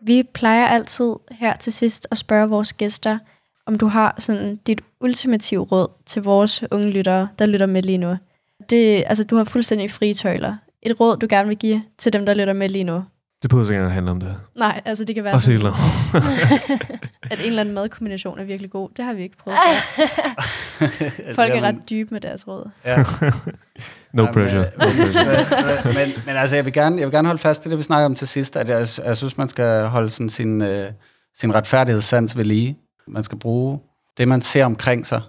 Vi 0.00 0.22
plejer 0.34 0.66
altid 0.66 1.14
her 1.30 1.56
til 1.56 1.72
sidst 1.72 2.08
at 2.10 2.18
spørge 2.18 2.48
vores 2.48 2.72
gæster, 2.72 3.18
om 3.66 3.78
du 3.78 3.86
har 3.86 4.14
sådan 4.18 4.56
dit 4.56 4.80
ultimative 5.00 5.62
råd 5.62 5.88
til 6.06 6.22
vores 6.22 6.64
unge 6.70 6.90
lyttere, 6.90 7.28
der 7.38 7.46
lytter 7.46 7.66
med 7.66 7.82
lige 7.82 7.98
nu. 7.98 8.16
Det, 8.70 9.04
altså, 9.06 9.24
du 9.24 9.36
har 9.36 9.44
fuldstændig 9.44 9.90
frie 9.90 10.14
tøjler. 10.14 10.56
Et 10.82 11.00
råd, 11.00 11.16
du 11.16 11.26
gerne 11.30 11.48
vil 11.48 11.56
give 11.56 11.82
til 11.98 12.12
dem, 12.12 12.26
der 12.26 12.34
lytter 12.34 12.52
med 12.52 12.68
lige 12.68 12.84
nu. 12.84 13.04
Det 13.42 13.50
behøver 13.50 13.64
ikke 13.64 13.74
engang 13.74 13.86
at 13.86 13.92
handle 13.92 14.10
om 14.10 14.20
det. 14.20 14.36
Nej, 14.56 14.80
altså 14.84 15.04
det 15.04 15.14
kan 15.14 15.24
være, 15.24 15.34
Og 15.34 15.40
se 15.40 15.54
et 15.54 15.60
sådan, 15.60 15.72
at 17.30 17.38
en 17.40 17.46
eller 17.46 17.60
anden 17.60 17.74
madkombination 17.74 18.38
er 18.38 18.44
virkelig 18.44 18.70
god. 18.70 18.88
Det 18.96 19.04
har 19.04 19.12
vi 19.12 19.22
ikke 19.22 19.36
prøvet. 19.36 19.58
Folk 21.34 21.50
er 21.50 21.54
Jamen, 21.54 21.64
ret 21.64 21.90
dybe 21.90 22.08
med 22.14 22.20
deres 22.20 22.48
råd. 22.48 22.70
Ja. 22.84 23.04
No 24.12 24.22
Jamen, 24.22 24.34
pressure. 24.34 24.60
øh, 24.60 24.72
No 24.78 24.84
pressure. 24.86 25.84
men, 25.84 25.94
men, 25.94 26.08
men 26.26 26.36
altså, 26.36 26.56
jeg 26.56 26.64
vil, 26.64 26.72
gerne, 26.72 26.96
jeg 26.98 27.06
vil 27.06 27.12
gerne 27.14 27.28
holde 27.28 27.40
fast 27.40 27.66
i 27.66 27.70
det, 27.70 27.78
vi 27.78 27.82
snakker 27.82 28.06
om 28.06 28.14
til 28.14 28.28
sidst, 28.28 28.56
at 28.56 28.68
jeg, 28.68 28.86
jeg 29.04 29.16
synes, 29.16 29.38
man 29.38 29.48
skal 29.48 29.86
holde 29.86 30.10
sådan 30.10 30.28
sin, 30.28 30.62
øh, 30.62 30.90
sin 31.38 31.54
retfærdighedssans 31.54 32.36
ved 32.36 32.44
lige. 32.44 32.78
Man 33.08 33.24
skal 33.24 33.38
bruge 33.38 33.78
det, 34.18 34.28
man 34.28 34.40
ser 34.40 34.64
omkring 34.64 35.06
sig, 35.06 35.20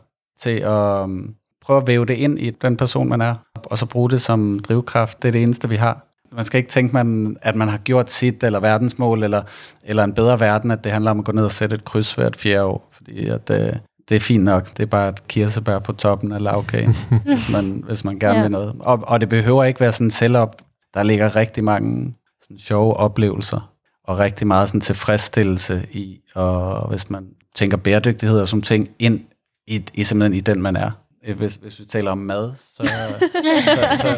til 0.41 0.59
at 0.59 0.69
um, 1.03 1.35
prøve 1.61 1.81
at 1.81 1.87
væve 1.87 2.05
det 2.05 2.13
ind 2.13 2.39
i 2.39 2.49
den 2.49 2.77
person, 2.77 3.09
man 3.09 3.21
er, 3.21 3.35
og 3.55 3.77
så 3.77 3.85
bruge 3.85 4.09
det 4.09 4.21
som 4.21 4.59
drivkraft. 4.59 5.21
Det 5.21 5.27
er 5.27 5.31
det 5.31 5.43
eneste, 5.43 5.69
vi 5.69 5.75
har. 5.75 6.05
Man 6.39 6.45
skal 6.45 6.57
ikke 6.57 6.69
tænke, 6.69 6.93
man, 6.93 7.37
at 7.41 7.55
man 7.55 7.67
har 7.67 7.77
gjort 7.77 8.11
sit, 8.11 8.43
eller 8.43 8.59
verdensmål, 8.59 9.23
eller, 9.23 9.41
eller 9.85 10.03
en 10.03 10.13
bedre 10.13 10.39
verden, 10.39 10.71
at 10.71 10.83
det 10.83 10.91
handler 10.91 11.11
om 11.11 11.19
at 11.19 11.25
gå 11.25 11.31
ned 11.31 11.43
og 11.43 11.51
sætte 11.51 11.75
et 11.75 11.85
kryds 11.85 12.13
hvert 12.13 12.35
fjerde 12.35 12.63
år. 12.63 12.89
Fordi 12.91 13.27
at, 13.27 13.49
øh, 13.49 13.73
det 14.09 14.15
er 14.15 14.19
fint 14.19 14.43
nok. 14.43 14.77
Det 14.77 14.83
er 14.83 14.87
bare 14.87 15.09
et 15.09 15.27
kirsebær 15.27 15.79
på 15.79 15.91
toppen 15.93 16.31
af 16.31 16.43
lavkagen, 16.43 16.95
hvis, 17.25 17.49
man, 17.51 17.83
hvis 17.85 18.03
man 18.03 18.19
gerne 18.19 18.35
Ja. 18.37 18.41
vil 18.41 18.51
noget. 18.51 18.75
Og, 18.79 18.99
og 19.07 19.21
det 19.21 19.29
behøver 19.29 19.63
ikke 19.63 19.79
være 19.79 19.91
sådan 19.91 20.11
selvop. 20.11 20.61
Der 20.93 21.03
ligger 21.03 21.35
rigtig 21.35 21.63
mange 21.63 22.15
sådan 22.41 22.59
sjove 22.59 22.93
oplevelser, 22.97 23.71
og 24.03 24.19
rigtig 24.19 24.47
meget 24.47 24.69
sådan 24.69 24.81
tilfredsstillelse 24.81 25.85
i, 25.91 26.19
og 26.35 26.89
hvis 26.89 27.09
man 27.09 27.25
tænker 27.55 27.77
bæredygtighed 27.77 28.39
og 28.39 28.47
sådan 28.47 28.61
ting 28.61 28.89
ind 28.99 29.19
i, 29.67 29.85
i 29.93 30.03
simpelthen 30.03 30.33
i 30.37 30.39
den, 30.41 30.61
man 30.61 30.75
er. 30.75 30.91
Øh, 31.31 31.37
Hvis, 31.37 31.55
hvis 31.55 31.79
vi 31.79 31.85
taler 31.85 32.11
om 32.11 32.17
mad, 32.17 32.53
så, 32.57 32.83
så, 33.19 33.19
så, 33.19 33.97
så, 33.97 34.17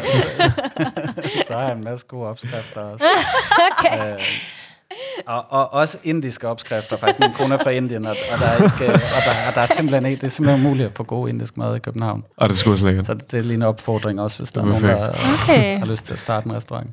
så, 1.22 1.44
så 1.46 1.54
har 1.54 1.62
jeg 1.62 1.72
en 1.72 1.84
masse 1.84 2.06
gode 2.06 2.28
opskrifter 2.28 2.80
også. 2.80 3.04
okay. 3.78 4.14
Øh, 4.14 4.20
og, 5.26 5.44
og 5.48 5.72
også 5.72 5.98
indiske 6.04 6.48
opskrifter, 6.48 6.96
faktisk. 6.96 7.18
Min 7.20 7.32
kone 7.32 7.54
er 7.54 7.58
fra 7.58 7.70
Indien, 7.70 8.06
og, 8.06 8.16
og, 8.32 8.38
der, 8.38 8.46
er 8.46 8.54
ikke, 8.64 8.84
øh, 8.84 8.94
og, 8.94 9.22
der, 9.24 9.48
og 9.48 9.54
der 9.54 9.60
er 9.60 9.66
simpelthen 9.66 10.06
ikke, 10.06 10.20
det 10.20 10.26
er 10.26 10.30
simpelthen 10.30 10.66
umuligt 10.66 10.88
at 10.88 10.96
få 10.96 11.02
god 11.02 11.28
indisk 11.28 11.56
mad 11.56 11.76
i 11.76 11.78
København. 11.78 12.24
Og 12.36 12.48
det 12.48 12.56
skulle 12.56 12.74
også 12.74 12.86
lækkert. 12.86 13.06
Så 13.06 13.14
det, 13.14 13.32
det 13.32 13.38
er 13.38 13.42
lige 13.42 13.54
en 13.54 13.62
opfordring 13.62 14.20
også, 14.20 14.38
hvis 14.38 14.52
der 14.52 14.60
er 14.60 14.64
nogen, 14.64 14.82
der. 14.82 15.08
Okay. 15.42 15.78
har 15.78 15.86
lyst 15.86 16.04
til 16.04 16.12
at 16.12 16.18
starte 16.20 16.46
en 16.46 16.52
restaurant. 16.52 16.90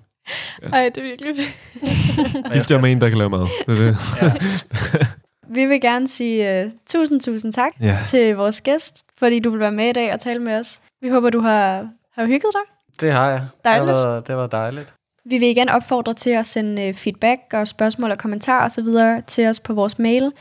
Ej, 0.73 0.89
det 0.95 0.97
er 0.97 1.07
virkelig 1.07 1.35
fedt. 1.35 2.53
Gift 2.53 2.71
jer 2.71 2.81
med 2.81 2.91
en, 2.91 3.01
der 3.01 3.09
kan 3.09 3.17
lave 3.17 3.29
mad. 3.29 3.47
Det 3.67 3.79
er 3.79 4.31
det. 4.31 5.07
Vi 5.59 5.65
vil 5.65 5.81
gerne 5.81 6.07
sige 6.07 6.65
uh, 6.65 6.71
tusind, 6.89 7.21
tusind 7.21 7.53
tak 7.53 7.71
Ja. 7.81 7.97
til 8.07 8.35
vores 8.35 8.61
gæst, 8.61 9.05
fordi 9.17 9.39
du 9.39 9.49
vil 9.49 9.59
være 9.59 9.71
med 9.71 9.89
i 9.89 9.91
dag 9.91 10.13
og 10.13 10.19
tale 10.19 10.39
med 10.43 10.59
os. 10.59 10.79
Vi 11.01 11.09
håber, 11.09 11.29
du 11.29 11.39
har, 11.39 11.89
har 12.15 12.25
hygget 12.25 12.53
dig. 12.53 12.61
Det 13.01 13.11
har 13.11 13.29
jeg. 13.29 13.41
Dejligt. 13.65 13.87
Det 13.87 13.95
har 13.95 14.01
været, 14.01 14.27
det 14.27 14.29
har 14.33 14.37
været 14.37 14.51
dejligt. 14.51 14.93
Vi 15.25 15.37
vil 15.37 15.47
igen 15.47 15.69
opfordre 15.69 16.13
til 16.13 16.29
at 16.29 16.45
sende 16.45 16.87
øh, 16.87 16.93
feedback 16.93 17.41
og 17.53 17.67
spørgsmål 17.67 18.11
og 18.11 18.17
kommentarer 18.17 18.65
osv. 18.65 18.85
til 19.27 19.47
os 19.47 19.59
på 19.59 19.73
vores 19.73 19.99
mail. 19.99 20.31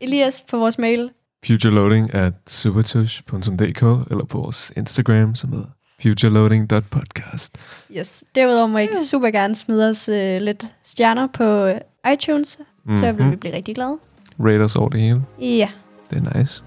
Elias 0.00 0.44
på 0.50 0.58
vores 0.58 0.78
mail. 0.78 1.10
futureloading 1.46 2.14
at 2.14 2.32
supertush.dk 2.46 3.82
eller 4.10 4.24
på 4.24 4.38
vores 4.38 4.72
Instagram, 4.76 5.34
som 5.34 5.52
hedder 5.52 5.66
futureloading.podcast. 6.02 7.58
Yes. 7.96 8.24
Derudover 8.34 8.66
må 8.66 8.78
I 8.78 8.88
super 9.06 9.30
gerne 9.30 9.54
smide 9.54 9.88
os 9.88 10.08
øh, 10.08 10.40
lidt 10.40 10.64
stjerner 10.82 11.26
på 11.26 11.44
øh, 11.44 11.80
iTunes, 12.12 12.58
mm-hmm. 12.58 13.00
så 13.00 13.12
vil 13.12 13.30
vi 13.30 13.36
blive 13.36 13.54
rigtig 13.54 13.74
glade. 13.74 13.98
Raiders 14.44 14.76
over 14.76 14.88
det 14.88 15.00
hele. 15.00 15.22
Ja, 15.40 15.68
Det 16.10 16.22
er 16.26 16.38
nice. 16.38 16.62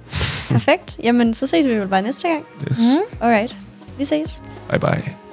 perfekt. 0.49 0.99
Jamen, 1.03 1.33
så 1.33 1.47
ses 1.47 1.67
vi 1.67 1.79
vel 1.79 1.87
bare 1.87 2.01
næste 2.01 2.27
gang. 2.27 2.43
Yes. 2.71 2.79
Alright. 3.21 3.55
Vi 3.97 4.05
ses. 4.05 4.43
Bye 4.69 4.79
bye. 4.79 5.24